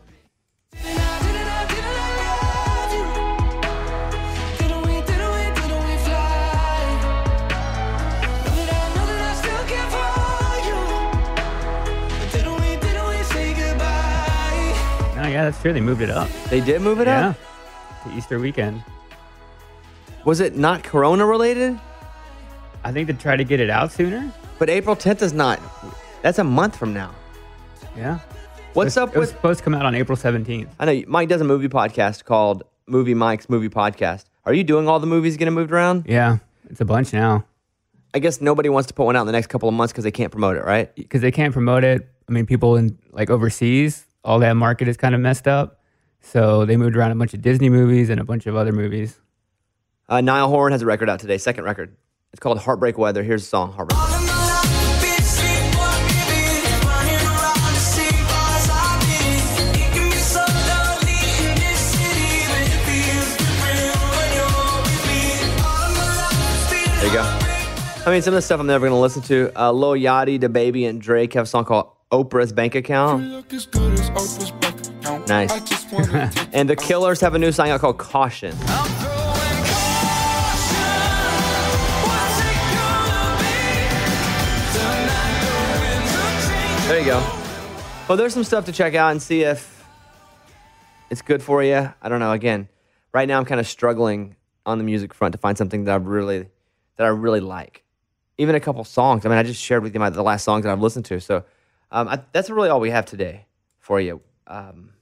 Yeah, 15.29 15.45
that's 15.45 15.61
true. 15.61 15.73
They 15.73 15.81
moved 15.81 16.01
it 16.03 16.11
up. 16.11 16.29
They 16.51 16.61
did 16.61 16.81
move 16.83 17.01
it 17.01 17.07
Yeah, 17.07 17.29
up? 17.31 17.37
to 18.05 18.17
Easter 18.17 18.39
weekend. 18.39 18.83
Was 20.25 20.41
it 20.41 20.57
not 20.57 20.83
Corona 20.83 21.25
related? 21.27 21.79
I 22.85 22.93
think 22.93 23.09
to 23.09 23.15
try 23.15 23.37
to 23.37 23.45
get 23.45 23.61
it 23.61 23.71
out 23.71 23.93
sooner. 23.93 24.31
But 24.59 24.69
April 24.71 24.97
10th 24.97 25.23
is 25.23 25.33
not. 25.33 25.61
That's 26.23 26.39
a 26.39 26.45
month 26.45 26.77
from 26.77 26.93
now. 26.93 27.15
Yeah. 27.97 28.19
What's 28.75 28.97
It 28.97 29.01
was- 29.01 29.09
up 29.09 29.17
It 29.17 29.19
was 29.19 29.29
with. 29.29 29.37
supposed 29.37 29.59
to 29.59 29.65
come 29.65 29.75
out 29.75 29.87
on 29.87 29.95
April 29.95 30.17
17th. 30.17 30.69
I 30.79 30.85
know 30.85 31.03
Mike 31.07 31.29
does 31.29 31.41
a 31.41 31.45
movie 31.45 31.69
podcast 31.69 32.25
called 32.25 32.65
Movie 32.87 33.15
Mike's 33.15 33.49
Movie 33.49 33.69
Podcast. 33.69 34.25
Are 34.45 34.53
you 34.55 34.65
doing 34.65 34.89
all 34.89 34.99
the 35.01 35.07
movies 35.07 35.37
getting 35.37 35.55
moved 35.55 35.73
around? 35.73 36.05
Yeah, 36.09 36.39
it's 36.71 36.81
a 36.81 36.85
bunch 36.85 37.13
now 37.13 37.45
I 38.15 38.21
guess 38.21 38.41
nobody 38.41 38.71
wants 38.71 38.87
to 38.89 38.95
put 38.95 39.05
one 39.05 39.17
out 39.17 39.21
in 39.21 39.27
the 39.27 39.33
next 39.33 39.49
couple 39.49 39.69
of 39.69 39.75
months 39.75 39.93
because 39.93 40.03
they 40.05 40.11
can't 40.11 40.33
promote 40.33 40.57
it, 40.57 40.65
right? 40.65 40.95
because 40.97 41.21
they 41.21 41.31
can't 41.31 41.53
promote 41.53 41.85
it. 41.85 42.09
I 42.27 42.33
mean, 42.33 42.47
people 42.47 42.77
in 42.77 42.97
like 43.13 43.29
overseas, 43.29 44.07
all 44.29 44.41
that 44.41 44.53
market 44.53 44.89
is 44.89 44.99
kind 44.99 45.15
of 45.15 45.23
messed 45.23 45.49
up. 45.49 45.81
So 46.21 46.67
they 46.67 46.77
moved 46.77 46.95
around 46.95 47.13
a 47.13 47.15
bunch 47.15 47.33
of 47.33 47.41
Disney 47.41 47.71
movies 47.71 48.11
and 48.11 48.21
a 48.21 48.25
bunch 48.25 48.47
of 48.47 48.57
other 48.57 48.73
movies. 48.73 49.19
Uh, 50.07 50.21
Niall 50.21 50.51
Horan 50.51 50.73
has 50.73 50.83
a 50.83 50.87
record 50.87 51.09
out 51.09 51.19
today, 51.19 51.39
second 51.39 51.65
record. 51.65 51.97
It's 52.35 52.41
called 52.41 52.59
Heartbreak 52.59 52.99
Weather. 52.99 53.23
Here's 53.23 53.43
the 53.43 53.49
song, 53.49 53.73
Heartbreak. 53.73 53.99
There 66.99 67.07
you 67.07 67.15
go. 67.15 67.23
I 68.05 68.11
mean, 68.11 68.21
some 68.21 68.35
of 68.35 68.39
the 68.39 68.43
stuff 68.43 68.61
I'm 68.61 68.67
never 68.67 68.87
going 68.87 68.97
to 68.97 69.01
listen 69.01 69.23
to. 69.23 69.53
Uh, 69.59 69.73
Lil 69.73 69.93
Yachty, 69.93 70.39
DaBaby, 70.39 70.87
and 70.87 71.01
Drake 71.01 71.33
have 71.33 71.45
a 71.45 71.47
song 71.47 71.65
called 71.65 71.93
Oprah's 72.11 72.53
Bank 72.53 72.75
Account. 72.75 73.23
Nice. 75.29 75.53
And 76.53 76.69
the 76.69 76.77
Killers 76.77 77.21
have 77.21 77.35
a 77.35 77.39
new 77.39 77.53
song 77.53 77.71
out 77.71 77.81
called 77.81 77.99
Caution. 77.99 78.55
There 86.89 86.99
you 86.99 87.05
go. 87.05 87.19
Well, 88.09 88.17
there's 88.17 88.33
some 88.33 88.45
stuff 88.45 88.65
to 88.65 88.73
check 88.73 88.95
out 88.95 89.11
and 89.11 89.21
see 89.21 89.43
if 89.43 89.87
it's 91.11 91.21
good 91.21 91.43
for 91.43 91.63
you. 91.63 91.93
I 92.01 92.09
don't 92.09 92.21
know. 92.21 92.33
Again, 92.33 92.69
right 93.13 93.29
now 93.29 93.39
I'm 93.39 93.45
kind 93.45 93.61
of 93.61 93.67
struggling 93.67 94.37
on 94.65 94.79
the 94.79 94.85
music 94.85 95.13
front 95.13 95.33
to 95.33 95.39
find 95.39 95.59
something 95.59 95.85
that 95.85 95.93
I 95.93 95.97
really 95.97 96.49
that 96.97 97.05
I 97.05 97.09
really 97.09 97.41
like. 97.41 97.85
Even 98.39 98.55
a 98.55 98.61
couple 98.61 98.83
songs. 98.85 99.27
I 99.27 99.29
mean, 99.29 99.37
I 99.37 99.43
just 99.43 99.61
shared 99.61 99.83
with 99.83 99.93
you 99.93 100.01
my, 100.01 100.11
the 100.11 100.23
last 100.23 100.45
songs 100.45 100.65
that 100.65 100.73
I've 100.73 100.81
listened 100.81 101.05
to. 101.07 101.21
So 101.21 101.45
um, 101.91 102.09
I, 102.09 102.21
that's 102.33 102.51
really 102.51 102.69
all 102.69 102.81
we 102.81 102.91
have 102.91 103.07
today 103.07 103.47
for 103.79 104.01
you. 104.01 104.21
Um, 104.47 104.95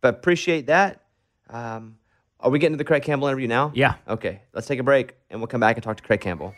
but 0.00 0.14
appreciate 0.14 0.66
that. 0.66 1.02
Um, 1.50 1.98
are 2.40 2.50
we 2.50 2.58
getting 2.58 2.74
to 2.74 2.78
the 2.78 2.84
Craig 2.84 3.02
Campbell 3.02 3.28
interview 3.28 3.48
now? 3.48 3.72
Yeah. 3.74 3.94
Okay. 4.08 4.42
Let's 4.52 4.66
take 4.66 4.78
a 4.78 4.82
break 4.82 5.14
and 5.30 5.40
we'll 5.40 5.46
come 5.46 5.60
back 5.60 5.76
and 5.76 5.82
talk 5.82 5.96
to 5.96 6.02
Craig 6.02 6.20
Campbell. 6.20 6.54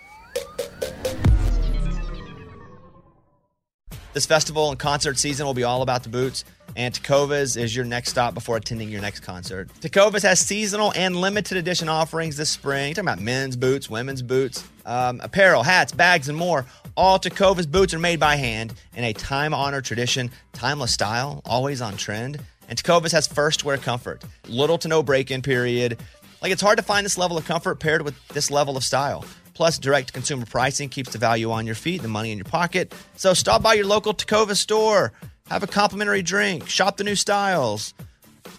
This 4.16 4.24
festival 4.24 4.70
and 4.70 4.78
concert 4.78 5.18
season 5.18 5.44
will 5.44 5.52
be 5.52 5.64
all 5.64 5.82
about 5.82 6.02
the 6.02 6.08
boots, 6.08 6.46
and 6.74 6.94
Tecovas 6.94 7.54
is 7.54 7.76
your 7.76 7.84
next 7.84 8.08
stop 8.08 8.32
before 8.32 8.56
attending 8.56 8.88
your 8.88 9.02
next 9.02 9.20
concert. 9.20 9.68
Tecovas 9.80 10.22
has 10.22 10.40
seasonal 10.40 10.90
and 10.96 11.16
limited 11.16 11.58
edition 11.58 11.90
offerings 11.90 12.38
this 12.38 12.48
spring. 12.48 12.94
Talking 12.94 13.10
about 13.10 13.20
men's 13.20 13.56
boots, 13.56 13.90
women's 13.90 14.22
boots, 14.22 14.64
um, 14.86 15.20
apparel, 15.22 15.62
hats, 15.62 15.92
bags, 15.92 16.30
and 16.30 16.38
more. 16.38 16.64
All 16.96 17.18
Tecovas 17.18 17.70
boots 17.70 17.92
are 17.92 17.98
made 17.98 18.18
by 18.18 18.36
hand 18.36 18.72
in 18.94 19.04
a 19.04 19.12
time 19.12 19.52
honored 19.52 19.84
tradition, 19.84 20.30
timeless 20.54 20.92
style, 20.94 21.42
always 21.44 21.82
on 21.82 21.96
trend. 21.96 22.40
And 22.68 22.82
Tecovas 22.82 23.12
has 23.12 23.26
first 23.26 23.64
wear 23.64 23.76
comfort, 23.76 24.22
little 24.48 24.78
to 24.78 24.88
no 24.88 25.02
break 25.02 25.30
in 25.30 25.42
period. 25.42 25.98
Like 26.40 26.52
it's 26.52 26.62
hard 26.62 26.78
to 26.78 26.82
find 26.82 27.04
this 27.04 27.18
level 27.18 27.36
of 27.36 27.44
comfort 27.44 27.80
paired 27.80 28.02
with 28.02 28.14
this 28.28 28.50
level 28.50 28.76
of 28.76 28.84
style. 28.84 29.24
Plus, 29.52 29.78
direct 29.78 30.12
consumer 30.12 30.44
pricing 30.46 30.88
keeps 30.88 31.10
the 31.12 31.18
value 31.18 31.50
on 31.50 31.66
your 31.66 31.74
feet, 31.74 32.02
the 32.02 32.08
money 32.08 32.30
in 32.32 32.38
your 32.38 32.44
pocket. 32.44 32.94
So 33.16 33.32
stop 33.34 33.62
by 33.62 33.74
your 33.74 33.86
local 33.86 34.12
Tacova 34.14 34.54
store, 34.56 35.12
have 35.48 35.62
a 35.62 35.66
complimentary 35.66 36.22
drink, 36.22 36.68
shop 36.68 36.96
the 36.96 37.04
new 37.04 37.14
styles. 37.14 37.94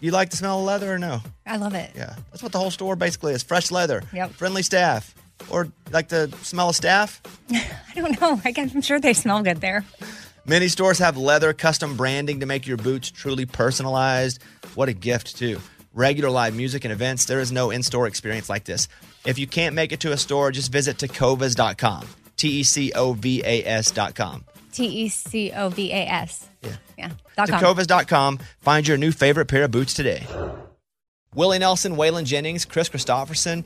You 0.01 0.11
like 0.11 0.29
the 0.29 0.37
smell 0.37 0.59
of 0.59 0.65
leather 0.65 0.93
or 0.93 0.99
no? 0.99 1.21
I 1.45 1.57
love 1.57 1.73
it. 1.73 1.91
Yeah, 1.95 2.15
that's 2.31 2.43
what 2.43 2.51
the 2.51 2.59
whole 2.59 2.71
store 2.71 2.95
basically 2.95 3.33
is 3.33 3.41
fresh 3.43 3.71
leather, 3.71 4.03
Yep. 4.13 4.31
friendly 4.31 4.63
staff, 4.63 5.13
or 5.49 5.69
like 5.91 6.09
the 6.09 6.33
smell 6.41 6.69
of 6.69 6.75
staff. 6.75 7.21
I 7.51 7.93
don't 7.95 8.19
know. 8.19 8.41
I 8.43 8.51
guess 8.51 8.73
I'm 8.73 8.81
sure 8.81 8.99
they 8.99 9.13
smell 9.13 9.41
good 9.43 9.61
there. 9.61 9.85
Many 10.45 10.69
stores 10.69 10.99
have 10.99 11.17
leather 11.17 11.51
custom 11.51 11.97
branding 11.97 12.39
to 12.39 12.45
make 12.45 12.67
your 12.67 12.77
boots 12.77 13.11
truly 13.11 13.45
personalized. 13.45 14.41
What 14.75 14.87
a 14.87 14.93
gift, 14.93 15.37
too. 15.37 15.59
Regular 15.93 16.29
live 16.29 16.55
music 16.55 16.85
and 16.85 16.93
events, 16.93 17.25
there 17.25 17.41
is 17.41 17.51
no 17.51 17.69
in 17.71 17.83
store 17.83 18.07
experience 18.07 18.49
like 18.49 18.63
this. 18.63 18.87
If 19.25 19.37
you 19.39 19.47
can't 19.47 19.75
make 19.75 19.91
it 19.91 19.99
to 20.01 20.13
a 20.13 20.17
store, 20.17 20.51
just 20.51 20.71
visit 20.71 20.97
tecovas.com. 20.97 22.07
T 22.37 22.47
E 22.59 22.63
C 22.63 22.91
O 22.93 23.13
V 23.13 23.41
A 23.43 23.65
S.com. 23.65 24.45
T 24.71 24.85
E 24.85 25.09
C 25.09 25.51
O 25.51 25.69
V 25.69 25.91
A 25.91 26.05
S. 26.07 26.47
Yeah. 26.61 26.75
Yeah. 26.97 27.11
Tecovas.com. 27.37 28.39
Find 28.61 28.87
your 28.87 28.97
new 28.97 29.11
favorite 29.11 29.47
pair 29.47 29.63
of 29.63 29.71
boots 29.71 29.93
today. 29.93 30.25
Willie 31.35 31.59
Nelson, 31.59 31.95
Waylon 31.95 32.23
Jennings, 32.25 32.63
Kris 32.63 32.89
Kristofferson. 32.89 33.65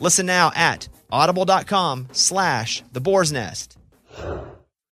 Listen 0.00 0.26
now 0.26 0.52
at 0.54 0.88
audible.com 1.10 2.08
slash 2.12 2.82
the 2.92 3.00
boar's 3.00 3.32
nest. 3.32 3.78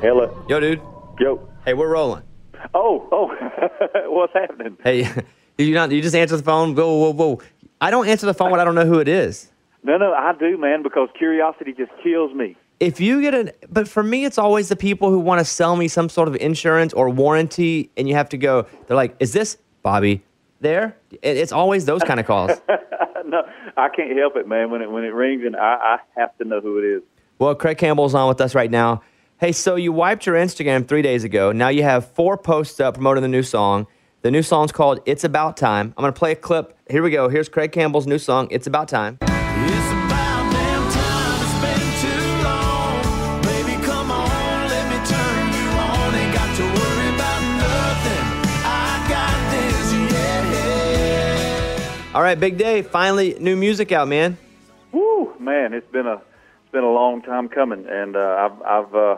Hello. 0.00 0.44
Yo, 0.48 0.60
dude. 0.60 0.80
Yo. 1.18 1.48
Hey, 1.64 1.74
we're 1.74 1.88
rolling. 1.88 2.22
Oh, 2.72 3.08
oh. 3.10 3.34
What's 4.06 4.32
happening? 4.32 4.76
Hey, 4.82 5.10
you 5.58 5.74
not 5.74 5.90
you 5.90 6.00
just 6.00 6.14
answer 6.14 6.36
the 6.36 6.42
phone? 6.42 6.74
Whoa, 6.74 6.96
whoa, 6.96 7.12
whoa! 7.12 7.40
I 7.80 7.90
don't 7.90 8.08
answer 8.08 8.26
the 8.26 8.34
phone 8.34 8.50
when 8.50 8.60
I 8.60 8.64
don't 8.64 8.74
know 8.74 8.86
who 8.86 9.00
it 9.00 9.08
is. 9.08 9.50
No, 9.82 9.96
no, 9.96 10.12
I 10.12 10.32
do, 10.38 10.56
man, 10.56 10.82
because 10.82 11.08
curiosity 11.16 11.72
just 11.72 11.90
kills 12.02 12.34
me. 12.34 12.56
If 12.80 13.00
you 13.00 13.20
get 13.20 13.34
an, 13.34 13.50
but 13.70 13.88
for 13.88 14.02
me, 14.02 14.24
it's 14.24 14.38
always 14.38 14.68
the 14.68 14.76
people 14.76 15.10
who 15.10 15.18
want 15.18 15.40
to 15.40 15.44
sell 15.44 15.76
me 15.76 15.88
some 15.88 16.08
sort 16.08 16.28
of 16.28 16.36
insurance 16.36 16.92
or 16.92 17.08
warranty, 17.10 17.90
and 17.96 18.08
you 18.08 18.14
have 18.14 18.28
to 18.30 18.38
go. 18.38 18.66
They're 18.86 18.96
like, 18.96 19.16
"Is 19.18 19.32
this 19.32 19.58
Bobby 19.82 20.22
there?" 20.60 20.96
It's 21.22 21.52
always 21.52 21.86
those 21.86 22.02
kind 22.02 22.20
of 22.20 22.26
calls. 22.26 22.52
no, 23.26 23.42
I 23.76 23.88
can't 23.88 24.16
help 24.16 24.36
it, 24.36 24.46
man. 24.46 24.70
When 24.70 24.82
it 24.82 24.90
when 24.90 25.04
it 25.04 25.12
rings, 25.14 25.42
and 25.44 25.56
I, 25.56 25.96
I 25.96 25.98
have 26.20 26.36
to 26.38 26.44
know 26.44 26.60
who 26.60 26.78
it 26.78 26.84
is. 26.98 27.02
Well, 27.38 27.54
Craig 27.54 27.78
Campbell's 27.78 28.14
on 28.14 28.26
with 28.28 28.40
us 28.40 28.54
right 28.54 28.70
now. 28.70 29.02
Hey, 29.38 29.52
so 29.52 29.76
you 29.76 29.92
wiped 29.92 30.26
your 30.26 30.34
Instagram 30.34 30.88
three 30.88 31.02
days 31.02 31.22
ago. 31.22 31.52
Now 31.52 31.68
you 31.68 31.84
have 31.84 32.10
four 32.12 32.36
posts 32.36 32.80
up 32.80 32.94
promoting 32.94 33.22
the 33.22 33.28
new 33.28 33.44
song. 33.44 33.86
The 34.22 34.32
new 34.32 34.42
song's 34.42 34.72
called 34.72 34.98
It's 35.06 35.22
About 35.22 35.56
Time. 35.56 35.94
I'm 35.96 36.02
going 36.02 36.12
to 36.12 36.18
play 36.18 36.32
a 36.32 36.36
clip. 36.36 36.76
Here 36.90 37.00
we 37.00 37.10
go. 37.10 37.28
Here's 37.28 37.48
Craig 37.48 37.70
Campbell's 37.70 38.08
new 38.08 38.18
song, 38.18 38.48
It's 38.50 38.66
About 38.66 38.88
Time. 38.88 39.18
It's 39.20 39.30
about 39.30 40.50
damn 40.52 40.90
time. 40.90 41.40
It's 41.40 41.54
been 41.62 41.78
too 42.02 42.42
long. 42.42 43.42
Baby, 43.42 43.80
come 43.84 44.10
on, 44.10 44.68
let 44.68 44.90
me 44.90 44.98
turn 45.06 45.52
you 45.54 45.68
on. 45.78 46.14
Ain't 46.16 46.34
got 46.34 46.56
to 46.56 46.64
worry 46.64 47.14
about 47.14 47.42
nothing. 47.62 48.24
I 48.64 49.06
got 49.08 49.38
this, 49.54 49.92
yeah. 52.02 52.10
All 52.16 52.22
right, 52.22 52.40
big 52.40 52.58
day. 52.58 52.82
Finally, 52.82 53.36
new 53.38 53.54
music 53.54 53.92
out, 53.92 54.08
man. 54.08 54.36
Woo, 54.90 55.32
man, 55.38 55.72
it's 55.72 55.86
been 55.92 56.08
a 56.08 56.20
it's 56.68 56.72
been 56.74 56.84
a 56.84 56.92
long 56.92 57.22
time 57.22 57.48
coming, 57.48 57.86
and 57.88 58.14
uh, 58.14 58.18
I've 58.20 58.62
I've 58.62 58.94
uh, 58.94 59.16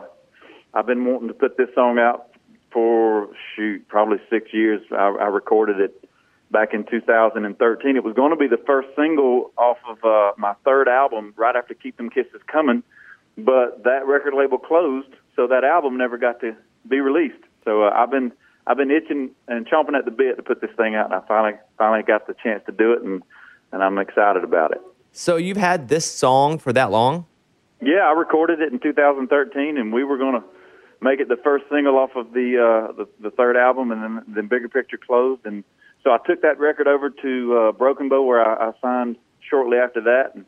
I've 0.73 0.85
been 0.85 1.03
wanting 1.03 1.27
to 1.27 1.33
put 1.33 1.57
this 1.57 1.67
song 1.75 1.99
out 1.99 2.29
for 2.71 3.27
shoot 3.53 3.85
probably 3.89 4.19
six 4.29 4.53
years. 4.53 4.81
I, 4.89 5.13
I 5.19 5.25
recorded 5.25 5.81
it 5.81 6.09
back 6.49 6.73
in 6.73 6.85
2013. 6.85 7.97
It 7.97 8.05
was 8.05 8.15
going 8.15 8.29
to 8.29 8.37
be 8.37 8.47
the 8.47 8.61
first 8.65 8.87
single 8.95 9.51
off 9.57 9.79
of 9.85 9.97
uh, 10.05 10.31
my 10.37 10.53
third 10.63 10.87
album, 10.87 11.33
right 11.35 11.53
after 11.57 11.73
"Keep 11.73 11.97
Them 11.97 12.09
Kisses 12.09 12.41
Coming," 12.49 12.83
but 13.37 13.83
that 13.83 14.07
record 14.07 14.33
label 14.33 14.57
closed, 14.57 15.13
so 15.35 15.45
that 15.47 15.65
album 15.65 15.97
never 15.97 16.17
got 16.17 16.39
to 16.39 16.55
be 16.87 17.01
released. 17.01 17.43
So 17.65 17.83
uh, 17.83 17.89
I've 17.89 18.11
been 18.11 18.31
I've 18.65 18.77
been 18.77 18.91
itching 18.91 19.31
and 19.49 19.67
chomping 19.67 19.97
at 19.97 20.05
the 20.05 20.11
bit 20.11 20.37
to 20.37 20.41
put 20.41 20.61
this 20.61 20.71
thing 20.77 20.95
out, 20.95 21.11
and 21.11 21.15
I 21.15 21.27
finally 21.27 21.59
finally 21.77 22.03
got 22.03 22.27
the 22.27 22.35
chance 22.41 22.63
to 22.67 22.71
do 22.71 22.93
it, 22.93 23.01
and 23.01 23.21
and 23.73 23.83
I'm 23.83 23.97
excited 23.97 24.45
about 24.45 24.71
it. 24.71 24.79
So 25.11 25.35
you've 25.35 25.57
had 25.57 25.89
this 25.89 26.09
song 26.09 26.57
for 26.57 26.71
that 26.71 26.91
long? 26.91 27.25
Yeah, 27.81 28.07
I 28.07 28.11
recorded 28.11 28.61
it 28.61 28.71
in 28.71 28.79
2013, 28.79 29.77
and 29.77 29.91
we 29.91 30.03
were 30.03 30.17
going 30.17 30.39
to 30.39 30.43
make 31.01 31.19
it 31.19 31.27
the 31.27 31.37
first 31.43 31.65
single 31.71 31.97
off 31.97 32.11
of 32.15 32.31
the 32.31 32.57
uh, 32.57 32.93
the, 32.93 33.07
the 33.19 33.31
third 33.31 33.57
album, 33.57 33.91
and 33.91 34.03
then 34.03 34.23
then 34.27 34.47
Bigger 34.47 34.69
Picture 34.69 34.97
closed, 34.97 35.45
and 35.45 35.63
so 36.03 36.11
I 36.11 36.17
took 36.25 36.41
that 36.43 36.59
record 36.59 36.87
over 36.87 37.09
to 37.09 37.57
uh, 37.57 37.71
Broken 37.71 38.07
Bow, 38.09 38.23
where 38.23 38.41
I, 38.43 38.69
I 38.69 38.71
signed 38.81 39.17
shortly 39.49 39.77
after 39.77 40.01
that, 40.01 40.35
and 40.35 40.45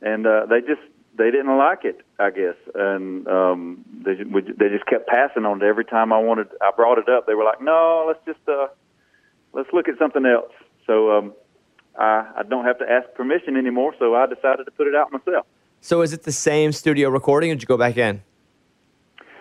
and 0.00 0.26
uh, 0.26 0.46
they 0.46 0.60
just 0.60 0.80
they 1.16 1.32
didn't 1.32 1.58
like 1.58 1.84
it, 1.84 2.00
I 2.20 2.30
guess, 2.30 2.54
and 2.76 3.26
um, 3.26 3.84
they 4.04 4.22
we, 4.22 4.42
they 4.42 4.68
just 4.68 4.86
kept 4.86 5.08
passing 5.08 5.44
on 5.44 5.60
it 5.60 5.66
every 5.66 5.84
time 5.84 6.12
I 6.12 6.18
wanted. 6.18 6.46
I 6.62 6.70
brought 6.76 6.98
it 6.98 7.08
up, 7.08 7.26
they 7.26 7.34
were 7.34 7.44
like, 7.44 7.60
"No, 7.60 8.04
let's 8.06 8.24
just 8.24 8.48
uh, 8.48 8.68
let's 9.52 9.68
look 9.72 9.88
at 9.88 9.98
something 9.98 10.24
else." 10.24 10.52
So 10.86 11.10
um, 11.18 11.32
I, 11.98 12.30
I 12.38 12.42
don't 12.48 12.64
have 12.64 12.78
to 12.78 12.88
ask 12.88 13.12
permission 13.14 13.56
anymore, 13.56 13.94
so 13.98 14.14
I 14.14 14.26
decided 14.26 14.64
to 14.64 14.70
put 14.70 14.86
it 14.86 14.94
out 14.94 15.10
myself. 15.10 15.44
So 15.80 16.02
is 16.02 16.12
it 16.12 16.22
the 16.22 16.32
same 16.32 16.72
studio 16.72 17.08
recording 17.08 17.50
or 17.50 17.54
did 17.54 17.62
you 17.62 17.66
go 17.66 17.76
back 17.76 17.96
in? 17.96 18.22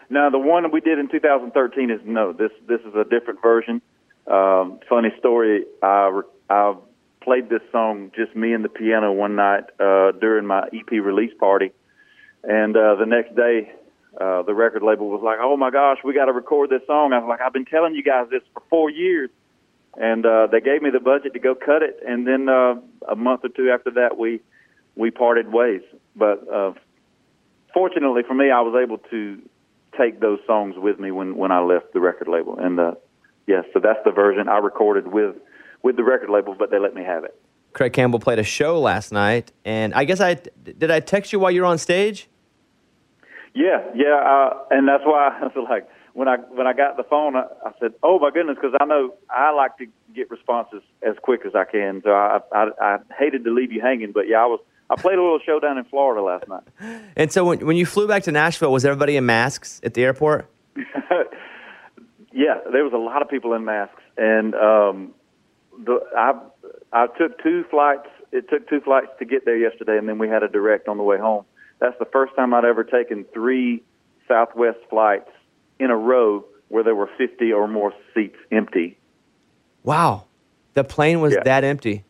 Now, 0.10 0.30
the 0.30 0.40
one 0.40 0.72
we 0.72 0.80
did 0.80 1.00
in 1.00 1.10
2013 1.10 1.92
is 1.92 2.00
no. 2.06 2.32
This 2.32 2.52
this 2.68 2.80
is 2.82 2.96
a 2.96 3.04
different 3.04 3.42
version. 3.42 3.82
Um, 4.26 4.80
funny 4.88 5.10
story. 5.20 5.66
I 5.82 6.22
I 6.50 6.76
played 7.22 7.50
this 7.50 7.62
song 7.72 8.12
just 8.16 8.36
me 8.36 8.54
and 8.54 8.64
the 8.64 8.70
piano 8.70 9.12
one 9.12 9.36
night 9.36 9.66
uh, 9.80 10.14
during 10.14 10.46
my 10.46 10.68
EP 10.74 10.92
release 10.92 11.34
party, 11.38 11.72
and 12.44 12.78
uh, 12.78 12.96
the 12.96 13.06
next 13.06 13.36
day 13.36 13.70
uh, 14.20 14.44
the 14.44 14.54
record 14.54 14.82
label 14.82 15.10
was 15.10 15.22
like, 15.22 15.40
"Oh 15.42 15.58
my 15.58 15.72
gosh, 15.72 15.98
we 16.06 16.14
got 16.14 16.26
to 16.26 16.34
record 16.34 16.70
this 16.70 16.86
song." 16.88 17.12
I 17.12 17.20
was 17.20 17.28
like, 17.28 17.42
"I've 17.42 17.54
been 17.54 17.66
telling 17.66 17.94
you 17.94 18.04
guys 18.04 18.28
this 18.30 18.44
for 18.54 18.64
four 18.70 18.90
years," 18.90 19.30
and 19.98 20.26
uh, 20.26 20.48
they 20.48 20.62
gave 20.62 20.82
me 20.82 20.90
the 20.90 21.02
budget 21.02 21.34
to 21.34 21.40
go 21.40 21.54
cut 21.54 21.84
it. 21.84 22.00
And 22.08 22.26
then 22.26 22.48
uh, 22.48 22.76
a 23.10 23.16
month 23.18 23.44
or 23.44 23.50
two 23.50 23.72
after 23.72 23.92
that, 23.92 24.18
we 24.18 24.40
we 24.96 25.12
parted 25.12 25.52
ways. 25.52 25.82
But 26.18 26.48
uh, 26.52 26.74
fortunately 27.74 28.24
for 28.28 28.34
me, 28.34 28.50
I 28.50 28.62
was 28.62 28.76
able 28.82 28.98
to 29.10 29.42
take 29.98 30.20
those 30.20 30.40
songs 30.46 30.76
with 30.78 31.00
me 31.00 31.12
when 31.12 31.36
when 31.36 31.52
I 31.52 31.60
left 31.60 31.94
the 31.94 32.00
record 32.00 32.28
label. 32.28 32.58
And 32.58 32.80
uh, 32.80 32.96
yes, 33.46 33.66
so 33.74 33.80
that's 33.80 34.00
the 34.04 34.12
version 34.12 34.50
I 34.50 34.58
recorded 34.58 35.08
with 35.08 35.36
with 35.84 35.96
the 35.96 36.04
record 36.04 36.30
label, 36.30 36.56
but 36.58 36.72
they 36.72 36.80
let 36.80 36.94
me 36.94 37.04
have 37.04 37.24
it. 37.24 37.40
Craig 37.74 37.94
Campbell 37.94 38.20
played 38.20 38.40
a 38.40 38.44
show 38.44 38.80
last 38.80 39.12
night, 39.12 39.52
and 39.64 39.94
I 39.94 40.04
guess 40.04 40.20
I 40.20 40.36
did 40.64 40.90
I 40.90 41.00
text 41.00 41.32
you 41.32 41.40
while 41.40 41.52
you 41.52 41.62
were 41.62 41.68
on 41.68 41.78
stage. 41.78 42.28
Yeah, 43.54 43.84
yeah, 43.96 44.16
uh, 44.18 44.58
and 44.72 44.88
that's 44.88 45.04
why 45.04 45.38
I 45.42 45.46
was 45.46 45.68
like, 45.70 45.88
when 46.14 46.28
I 46.28 46.38
when 46.38 46.66
I 46.66 46.74
got 46.74 46.98
the 46.98 47.04
phone, 47.04 47.36
I, 47.36 47.44
I 47.64 47.72
said, 47.80 47.94
"Oh 48.02 48.18
my 48.18 48.32
goodness," 48.32 48.58
because 48.60 48.76
I 48.82 48.86
know 48.86 49.14
I 49.30 49.52
like 49.52 49.78
to 49.78 49.86
get 50.16 50.32
responses 50.32 50.82
as 51.04 51.16
quick 51.22 51.42
as 51.46 51.54
I 51.54 51.64
can. 51.64 52.02
So 52.04 52.12
I, 52.12 52.40
I 52.52 52.70
I 52.82 52.98
hated 53.18 53.44
to 53.44 53.54
leave 53.54 53.72
you 53.72 53.82
hanging, 53.82 54.12
but 54.12 54.28
yeah, 54.28 54.38
I 54.38 54.48
was 54.48 54.60
I 54.90 54.96
played 54.96 55.18
a 55.18 55.22
little 55.22 55.40
show 55.46 55.60
down 55.60 55.78
in 55.78 55.84
Florida 55.86 56.22
last 56.22 56.48
night. 56.48 56.64
And 57.16 57.32
so 57.32 57.44
when 57.46 57.66
when 57.66 57.76
you 57.78 57.86
flew 57.86 58.08
back 58.08 58.24
to 58.24 58.32
Nashville, 58.32 58.72
was 58.72 58.86
everybody 58.86 59.18
in 59.18 59.26
masks 59.26 59.82
at 59.84 59.94
the 59.94 60.04
airport? 60.04 60.50
yeah, 62.32 62.60
there 62.72 62.84
was 62.84 62.94
a 62.94 62.98
lot 62.98 63.22
of 63.22 63.30
people 63.30 63.54
in 63.54 63.66
masks, 63.66 64.02
and 64.18 64.54
um, 64.56 65.14
the 65.84 66.00
I 66.16 66.34
I 66.94 67.08
took 67.18 67.42
two 67.42 67.64
flights. 67.70 68.08
It 68.32 68.50
took 68.50 68.68
two 68.70 68.82
flights 68.82 69.08
to 69.20 69.26
get 69.26 69.46
there 69.46 69.58
yesterday, 69.58 69.98
and 69.98 70.08
then 70.08 70.18
we 70.18 70.28
had 70.30 70.44
a 70.44 70.48
direct 70.50 70.88
on 70.88 70.98
the 70.98 71.04
way 71.04 71.18
home. 71.18 71.46
That's 71.80 71.98
the 72.00 72.06
first 72.06 72.36
time 72.36 72.54
I'd 72.54 72.66
ever 72.66 72.84
taken 72.84 73.26
three 73.34 73.84
Southwest 74.28 74.80
flights 74.90 75.30
in 75.80 75.90
a 75.92 75.96
row 75.98 76.44
where 76.70 76.84
there 76.84 76.96
were 76.96 77.10
50 77.18 77.54
or 77.54 77.68
more 77.68 77.94
seats 78.14 78.36
empty. 78.52 78.98
Wow, 79.84 80.26
the 80.74 80.84
plane 80.84 81.22
was 81.22 81.34
Yeah. 81.34 81.44
that 81.44 81.64
empty. 81.64 82.04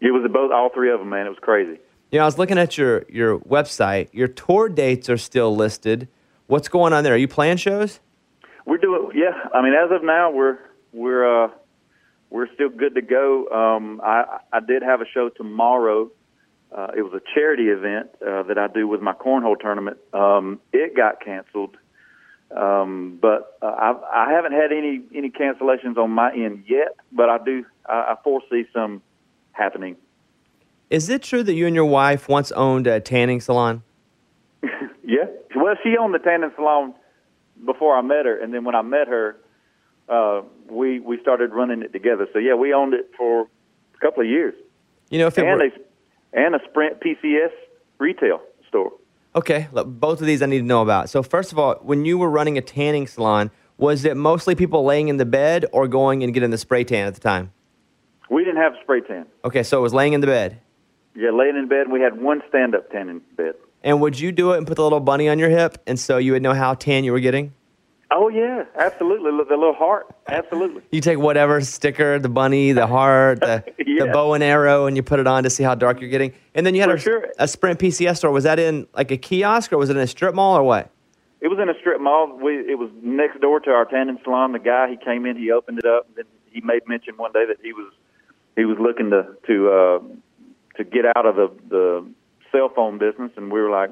It 0.00 0.10
was 0.10 0.28
both 0.30 0.52
all 0.52 0.68
three 0.68 0.90
of 0.90 0.98
them, 1.00 1.08
man. 1.08 1.26
It 1.26 1.30
was 1.30 1.38
crazy. 1.38 1.78
You 2.10 2.18
know, 2.18 2.22
I 2.22 2.26
was 2.26 2.38
looking 2.38 2.58
at 2.58 2.78
your 2.78 3.04
your 3.08 3.38
website. 3.40 4.08
Your 4.12 4.28
tour 4.28 4.70
dates 4.70 5.10
are 5.10 5.18
still 5.18 5.54
listed. 5.54 6.08
What's 6.46 6.68
going 6.68 6.94
on 6.94 7.04
there? 7.04 7.12
Are 7.12 7.18
you 7.18 7.28
playing 7.28 7.58
shows? 7.58 8.00
We're 8.64 8.78
doing, 8.78 9.10
yeah. 9.14 9.48
I 9.52 9.62
mean, 9.62 9.74
as 9.74 9.90
of 9.90 10.02
now, 10.02 10.30
we're 10.30 10.58
we're 10.92 11.44
uh, 11.44 11.50
we're 12.30 12.48
still 12.54 12.70
good 12.70 12.94
to 12.94 13.02
go. 13.02 13.48
Um, 13.48 14.00
I 14.02 14.38
I 14.50 14.60
did 14.60 14.82
have 14.82 15.02
a 15.02 15.06
show 15.12 15.28
tomorrow. 15.28 16.10
Uh, 16.74 16.88
it 16.96 17.02
was 17.02 17.12
a 17.12 17.20
charity 17.34 17.68
event 17.68 18.08
uh, 18.26 18.42
that 18.44 18.56
I 18.56 18.68
do 18.68 18.88
with 18.88 19.02
my 19.02 19.12
cornhole 19.12 19.58
tournament. 19.60 19.98
Um, 20.14 20.60
it 20.72 20.96
got 20.96 21.22
canceled, 21.22 21.76
um, 22.56 23.18
but 23.20 23.58
uh, 23.60 23.66
I 23.66 24.28
I 24.28 24.32
haven't 24.32 24.52
had 24.52 24.72
any 24.72 25.02
any 25.14 25.30
cancellations 25.30 25.98
on 25.98 26.10
my 26.10 26.32
end 26.32 26.64
yet. 26.66 26.96
But 27.12 27.28
I 27.28 27.36
do 27.44 27.66
I, 27.84 27.92
I 27.92 28.16
foresee 28.24 28.64
some 28.72 29.02
happening. 29.52 29.96
Is 30.90 31.08
it 31.08 31.22
true 31.22 31.42
that 31.42 31.54
you 31.54 31.66
and 31.66 31.74
your 31.74 31.84
wife 31.84 32.28
once 32.28 32.50
owned 32.52 32.86
a 32.86 33.00
tanning 33.00 33.40
salon? 33.40 33.82
Yeah. 35.04 35.24
Well, 35.56 35.74
she 35.82 35.96
owned 35.98 36.12
the 36.12 36.18
tanning 36.18 36.50
salon 36.54 36.92
before 37.64 37.96
I 37.96 38.02
met 38.02 38.26
her, 38.26 38.38
and 38.38 38.52
then 38.52 38.64
when 38.64 38.74
I 38.74 38.82
met 38.82 39.08
her, 39.08 39.36
uh, 40.06 40.42
we 40.68 41.00
we 41.00 41.18
started 41.22 41.52
running 41.54 41.80
it 41.82 41.94
together. 41.94 42.26
So 42.34 42.38
yeah, 42.38 42.54
we 42.54 42.74
owned 42.74 42.92
it 42.92 43.10
for 43.16 43.48
a 43.94 43.98
couple 44.00 44.22
of 44.22 44.28
years, 44.28 44.52
You 45.08 45.18
know, 45.18 45.26
if 45.28 45.38
it 45.38 45.46
and 45.46 45.60
were, 45.60 45.64
a 45.64 46.38
and 46.44 46.54
a 46.54 46.58
Sprint 46.68 47.00
PCS 47.00 47.52
retail 47.98 48.40
store. 48.68 48.92
okay, 49.34 49.68
look, 49.72 49.86
both 49.88 50.20
of 50.20 50.26
these 50.26 50.42
I 50.42 50.46
need 50.46 50.58
to 50.60 50.64
know 50.66 50.82
about. 50.82 51.08
So 51.08 51.22
first 51.22 51.52
of 51.52 51.58
all, 51.58 51.76
when 51.76 52.04
you 52.04 52.18
were 52.18 52.28
running 52.30 52.58
a 52.58 52.62
tanning 52.62 53.06
salon, 53.06 53.50
was 53.78 54.04
it 54.04 54.14
mostly 54.14 54.54
people 54.54 54.84
laying 54.84 55.08
in 55.08 55.16
the 55.16 55.24
bed 55.26 55.64
or 55.72 55.88
going 55.88 56.22
and 56.22 56.34
getting 56.34 56.50
the 56.50 56.58
spray 56.58 56.84
tan 56.84 57.06
at 57.06 57.14
the 57.14 57.20
time? 57.20 57.50
We 58.28 58.44
didn't 58.44 58.60
have 58.60 58.74
spray 58.82 59.00
tan. 59.00 59.24
Okay, 59.42 59.62
so 59.62 59.78
it 59.78 59.82
was 59.82 59.94
laying 59.94 60.12
in 60.12 60.20
the 60.20 60.26
bed. 60.26 60.60
Yeah, 61.18 61.30
laying 61.30 61.56
in 61.56 61.66
bed. 61.66 61.90
We 61.90 62.00
had 62.00 62.22
one 62.22 62.42
stand-up 62.48 62.92
tanning 62.92 63.20
bed. 63.36 63.54
And 63.82 64.00
would 64.00 64.20
you 64.20 64.30
do 64.30 64.52
it 64.52 64.58
and 64.58 64.66
put 64.68 64.76
the 64.76 64.84
little 64.84 65.00
bunny 65.00 65.28
on 65.28 65.40
your 65.40 65.50
hip, 65.50 65.76
and 65.84 65.98
so 65.98 66.16
you 66.16 66.30
would 66.32 66.42
know 66.42 66.54
how 66.54 66.74
tan 66.74 67.02
you 67.02 67.10
were 67.10 67.18
getting? 67.18 67.52
Oh 68.12 68.28
yeah, 68.28 68.64
absolutely. 68.78 69.32
The 69.32 69.56
little 69.56 69.74
heart, 69.74 70.06
absolutely. 70.28 70.82
You 70.92 71.00
take 71.00 71.18
whatever 71.18 71.60
sticker, 71.60 72.20
the 72.20 72.28
bunny, 72.28 72.70
the 72.70 72.86
heart, 72.86 73.40
the, 73.40 73.64
the 73.78 74.10
bow 74.12 74.34
and 74.34 74.44
arrow, 74.44 74.86
and 74.86 74.96
you 74.96 75.02
put 75.02 75.18
it 75.18 75.26
on 75.26 75.42
to 75.42 75.50
see 75.50 75.64
how 75.64 75.74
dark 75.74 76.00
you're 76.00 76.08
getting. 76.08 76.32
And 76.54 76.64
then 76.64 76.76
you 76.76 76.80
had 76.82 76.90
a, 76.90 76.98
sure. 76.98 77.26
a 77.38 77.48
Sprint 77.48 77.80
PCS 77.80 78.18
store. 78.18 78.30
Was 78.30 78.44
that 78.44 78.60
in 78.60 78.86
like 78.94 79.10
a 79.10 79.16
kiosk 79.16 79.72
or 79.72 79.78
was 79.78 79.90
it 79.90 79.96
in 79.96 80.02
a 80.02 80.06
strip 80.06 80.36
mall 80.36 80.56
or 80.56 80.62
what? 80.62 80.90
It 81.40 81.48
was 81.48 81.58
in 81.60 81.68
a 81.68 81.74
strip 81.80 82.00
mall. 82.00 82.32
We 82.40 82.58
it 82.60 82.78
was 82.78 82.90
next 83.02 83.40
door 83.40 83.58
to 83.60 83.70
our 83.70 83.84
tanning 83.84 84.18
salon. 84.22 84.52
The 84.52 84.60
guy 84.60 84.88
he 84.88 84.96
came 84.96 85.26
in, 85.26 85.36
he 85.36 85.50
opened 85.50 85.80
it 85.80 85.84
up, 85.84 86.06
and 86.06 86.16
then 86.16 86.24
he 86.50 86.60
made 86.60 86.86
mention 86.86 87.16
one 87.16 87.32
day 87.32 87.44
that 87.46 87.58
he 87.60 87.72
was 87.72 87.92
he 88.56 88.64
was 88.64 88.78
looking 88.78 89.10
to 89.10 89.36
to 89.48 89.70
uh, 89.70 89.98
to 90.78 90.84
get 90.84 91.04
out 91.16 91.26
of 91.26 91.36
the 91.36 91.52
the 91.68 92.06
cell 92.50 92.70
phone 92.74 92.98
business, 92.98 93.30
and 93.36 93.52
we 93.52 93.60
were 93.60 93.70
like, 93.70 93.90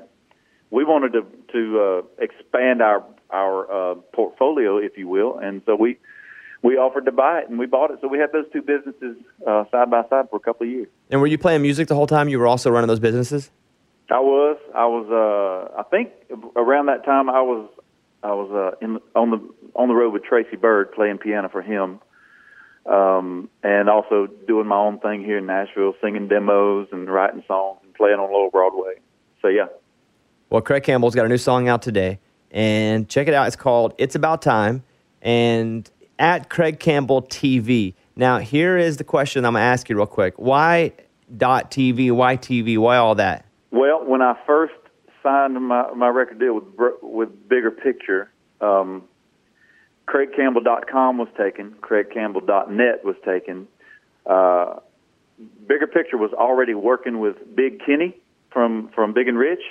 we 0.70 0.84
wanted 0.84 1.12
to 1.12 1.26
to 1.52 1.80
uh, 1.80 2.24
expand 2.24 2.80
our 2.80 3.04
our 3.30 3.70
uh, 3.70 3.94
portfolio, 4.14 4.78
if 4.78 4.96
you 4.96 5.08
will, 5.08 5.38
and 5.38 5.62
so 5.66 5.76
we 5.76 5.98
we 6.62 6.76
offered 6.76 7.04
to 7.04 7.12
buy 7.12 7.40
it, 7.40 7.48
and 7.48 7.58
we 7.58 7.66
bought 7.66 7.90
it. 7.90 7.98
So 8.00 8.08
we 8.08 8.18
had 8.18 8.32
those 8.32 8.46
two 8.52 8.62
businesses 8.62 9.16
uh, 9.46 9.64
side 9.70 9.90
by 9.90 10.02
side 10.08 10.30
for 10.30 10.36
a 10.36 10.40
couple 10.40 10.66
of 10.66 10.72
years. 10.72 10.88
And 11.10 11.20
were 11.20 11.26
you 11.26 11.38
playing 11.38 11.62
music 11.62 11.88
the 11.88 11.94
whole 11.94 12.06
time? 12.06 12.28
You 12.28 12.38
were 12.38 12.46
also 12.46 12.70
running 12.70 12.88
those 12.88 13.00
businesses? 13.00 13.50
I 14.10 14.20
was. 14.20 14.56
I 14.74 14.86
was. 14.86 15.06
Uh, 15.10 15.80
I 15.80 15.82
think 15.84 16.12
around 16.56 16.86
that 16.86 17.04
time 17.04 17.28
I 17.28 17.42
was. 17.42 17.68
I 18.22 18.32
was 18.32 18.50
uh, 18.50 18.84
in 18.84 18.98
on 19.14 19.30
the 19.30 19.40
on 19.74 19.88
the 19.88 19.94
road 19.94 20.12
with 20.12 20.24
Tracy 20.24 20.56
Byrd 20.56 20.92
playing 20.92 21.18
piano 21.18 21.48
for 21.48 21.62
him, 21.62 22.00
um, 22.88 23.48
and 23.62 23.88
also 23.88 24.28
doing 24.46 24.66
my 24.66 24.76
own 24.76 24.98
thing 25.00 25.24
here 25.24 25.38
in 25.38 25.46
Nashville, 25.46 25.94
singing 26.02 26.28
demos 26.28 26.88
and 26.92 27.08
writing 27.10 27.42
songs 27.48 27.80
and 27.84 27.94
playing 27.94 28.18
on 28.18 28.32
Lower 28.32 28.50
Broadway. 28.50 28.94
So 29.42 29.48
yeah, 29.48 29.66
Well, 30.50 30.62
Craig 30.62 30.82
Campbell's 30.82 31.14
got 31.14 31.26
a 31.26 31.28
new 31.28 31.38
song 31.38 31.68
out 31.68 31.82
today, 31.82 32.18
and 32.50 33.08
check 33.08 33.28
it 33.28 33.34
out. 33.34 33.46
It's 33.46 33.56
called 33.56 33.94
"It's 33.98 34.14
About 34.14 34.42
Time," 34.42 34.82
and 35.22 35.88
at 36.18 36.48
Craig 36.48 36.80
Campbell 36.80 37.22
TV. 37.22 37.94
Now, 38.16 38.38
here 38.38 38.78
is 38.78 38.96
the 38.96 39.04
question 39.04 39.44
I'm 39.44 39.54
gonna 39.54 39.64
ask 39.64 39.88
you 39.88 39.96
real 39.96 40.06
quick: 40.06 40.34
Why 40.36 40.92
dot 41.36 41.70
TV? 41.70 42.10
Why 42.12 42.36
TV? 42.36 42.78
Why 42.78 42.96
all 42.96 43.16
that? 43.16 43.44
Well, 43.70 44.04
when 44.04 44.22
I 44.22 44.34
first 44.46 44.74
signed 45.22 45.54
my, 45.60 45.92
my 45.92 46.08
record 46.08 46.38
deal 46.38 46.54
with 46.54 46.94
with 47.02 47.48
Bigger 47.48 47.70
Picture, 47.70 48.30
um, 48.60 49.04
CraigCampbell.com 50.06 51.18
was 51.18 51.28
taken. 51.36 51.72
CraigCampbell.net 51.80 53.04
was 53.04 53.16
taken. 53.24 53.68
Uh, 54.24 54.76
Bigger 55.66 55.86
Picture 55.86 56.16
was 56.16 56.32
already 56.32 56.74
working 56.74 57.18
with 57.20 57.36
Big 57.54 57.84
Kenny 57.84 58.16
from 58.50 58.88
from 58.94 59.12
Big 59.12 59.28
and 59.28 59.38
Rich. 59.38 59.62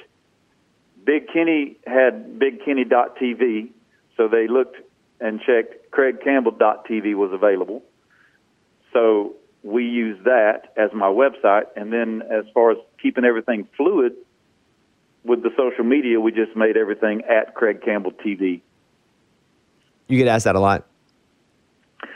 Big 1.04 1.28
Kenny 1.32 1.78
had 1.86 2.40
BigKenny.tv, 2.40 3.70
so 4.18 4.28
they 4.28 4.48
looked 4.48 4.78
and 5.20 5.40
checked 5.42 5.92
CraigCampbell.tv 5.92 7.16
was 7.16 7.32
available. 7.32 7.84
So 8.92 9.36
we 9.64 9.86
used 9.86 10.26
that 10.26 10.74
as 10.78 10.92
my 10.94 11.08
website, 11.08 11.66
and 11.76 11.92
then 11.92 12.22
as 12.30 12.46
far 12.54 12.72
as 12.72 12.78
keeping 13.02 13.26
everything 13.26 13.68
fluid 13.78 14.14
with 15.24 15.42
the 15.42 15.52
social 15.58 15.84
media, 15.84 16.20
we 16.20 16.32
just 16.32 16.56
made 16.56 16.78
everything 16.78 17.24
at 17.24 17.56
Craig 17.56 17.82
Campbell 17.84 18.12
TV. 18.12 18.62
You 20.08 20.18
get 20.18 20.28
asked 20.28 20.46
that 20.46 20.56
a 20.56 20.60
lot. 20.60 20.86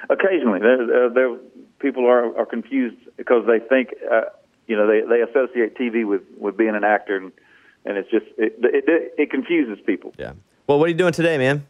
Occasionally, 0.10 0.60
there, 0.60 1.06
uh, 1.06 1.10
there 1.10 1.38
people 1.80 2.06
are, 2.06 2.38
are 2.38 2.46
confused 2.46 2.98
because 3.18 3.46
they 3.48 3.60
think, 3.60 3.90
uh, 4.12 4.22
you 4.68 4.76
know, 4.76 4.88
they, 4.88 5.02
they 5.02 5.22
associate 5.22 5.78
TV 5.78 6.06
with, 6.08 6.22
with 6.38 6.58
being 6.58 6.76
an 6.76 6.84
actor, 6.84 7.18
and, 7.18 7.32
and 7.86 7.98
it's 7.98 8.10
just 8.10 8.26
it, 8.38 8.56
it 8.60 9.14
it 9.18 9.32
confuses 9.32 9.80
people. 9.86 10.14
Yeah. 10.18 10.34
Well, 10.68 10.80
what 10.80 10.86
are 10.86 10.90
you 10.90 10.98
doing 10.98 11.14
today, 11.14 11.38
man? 11.38 11.66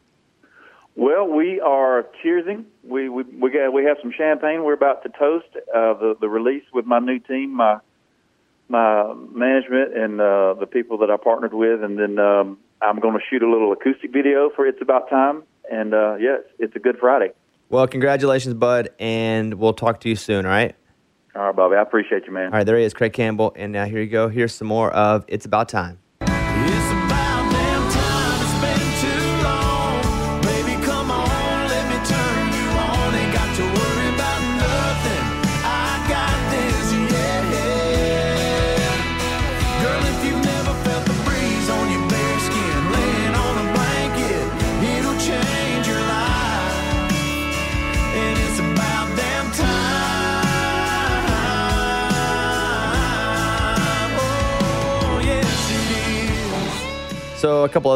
Well, 0.95 1.27
we 1.27 1.61
are 1.61 2.07
cheersing. 2.24 2.65
We 2.84 3.07
we 3.07 3.24
we 3.24 3.51
got 3.51 3.72
we 3.72 3.86
have 3.86 3.97
some 4.01 4.11
champagne. 4.11 4.63
We're 4.63 4.74
about 4.74 5.03
to 5.03 5.09
toast 5.09 5.47
uh, 5.55 5.93
the 5.93 6.17
the 6.20 6.28
release 6.28 6.65
with 6.74 6.86
my 6.86 6.99
new 6.99 7.20
team, 7.20 7.53
my 7.55 7.80
my 8.67 9.13
management, 9.34 9.95
and 9.95 10.20
uh, 10.20 10.55
the 10.55 10.67
people 10.67 10.97
that 10.97 11.09
I 11.09 11.17
partnered 11.17 11.53
with, 11.53 11.84
and 11.84 11.97
then 11.97 12.20
um, 12.20 12.57
I'm 12.82 12.99
going 12.99 13.13
to 13.13 13.24
shoot 13.30 13.41
a 13.41 13.49
little 13.49 13.72
acoustic 13.72 14.11
video 14.11 14.49
for 14.55 14.67
"It's 14.67 14.82
About 14.82 15.09
Time." 15.09 15.43
And 15.70 15.93
uh, 15.93 16.15
yes, 16.15 16.41
it's 16.57 16.76
a 16.76 16.80
Good 16.80 16.97
Friday. 16.99 17.32
Well, 17.70 17.88
congratulations, 17.88 18.55
bud, 18.55 18.89
and 18.99 19.53
we'll 19.53 19.74
talk 19.74 19.99
to 20.01 20.09
you 20.09 20.15
soon. 20.15 20.45
All 20.45 20.51
right. 20.51 20.76
All 21.36 21.43
right, 21.43 21.55
Bobby, 21.55 21.76
I 21.76 21.82
appreciate 21.82 22.26
you, 22.26 22.34
man. 22.34 22.45
All 22.45 22.51
right. 22.53 22.65
There 22.65 22.78
he 22.78 22.84
is, 22.84 22.93
Craig 22.93 23.13
Campbell, 23.13 23.53
and 23.55 23.72
now 23.72 23.86
here 23.86 24.01
you 24.01 24.09
go. 24.09 24.28
Here's 24.30 24.53
some 24.53 24.67
more 24.67 24.91
of 24.91 25.24
"It's 25.28 25.45
About 25.45 25.70
Time." 25.70 25.99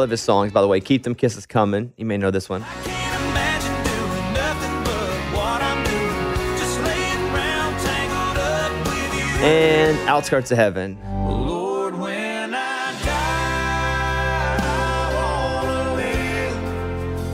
Of 0.04 0.10
his 0.10 0.20
songs, 0.20 0.52
by 0.52 0.60
the 0.60 0.68
way, 0.68 0.78
"Keep 0.80 1.02
Them 1.02 1.16
Kisses 1.16 1.46
Coming." 1.46 1.92
You 1.96 2.04
may 2.04 2.16
know 2.16 2.30
this 2.30 2.48
one. 2.48 2.62
Can't 2.84 3.22
imagine 3.30 3.74
doing 3.82 4.32
nothing 4.34 4.84
but 4.84 5.18
what 5.36 5.60
I'm 5.60 5.82
doing. 5.84 6.58
Just 6.58 6.80
laying 6.82 7.34
around 7.34 7.78
tangled 7.80 8.38
up 8.38 8.70
with 8.86 9.14
you. 9.18 9.44
And 9.44 9.98
"Outskirts 10.08 10.52
of 10.52 10.58
Heaven." 10.58 10.98
Lord, 11.28 11.98
when 11.98 12.54
I 12.54 12.92
die, 13.02 14.56
I 14.60 15.64
wanna 15.64 15.94
live 15.96 16.56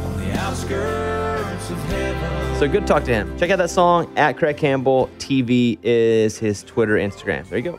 on 0.06 0.16
the 0.24 0.30
outskirts 0.38 1.70
of 1.70 1.78
heaven. 1.90 2.58
So 2.58 2.68
good 2.68 2.86
talk 2.86 3.04
to 3.04 3.12
him. 3.12 3.36
Check 3.38 3.50
out 3.50 3.58
that 3.58 3.70
song 3.70 4.10
at 4.16 4.36
Craig 4.36 4.56
Campbell 4.56 5.10
TV 5.18 5.78
is 5.82 6.38
his 6.38 6.62
Twitter, 6.62 6.94
Instagram. 6.94 7.48
There 7.48 7.58
you 7.58 7.72
go. 7.72 7.78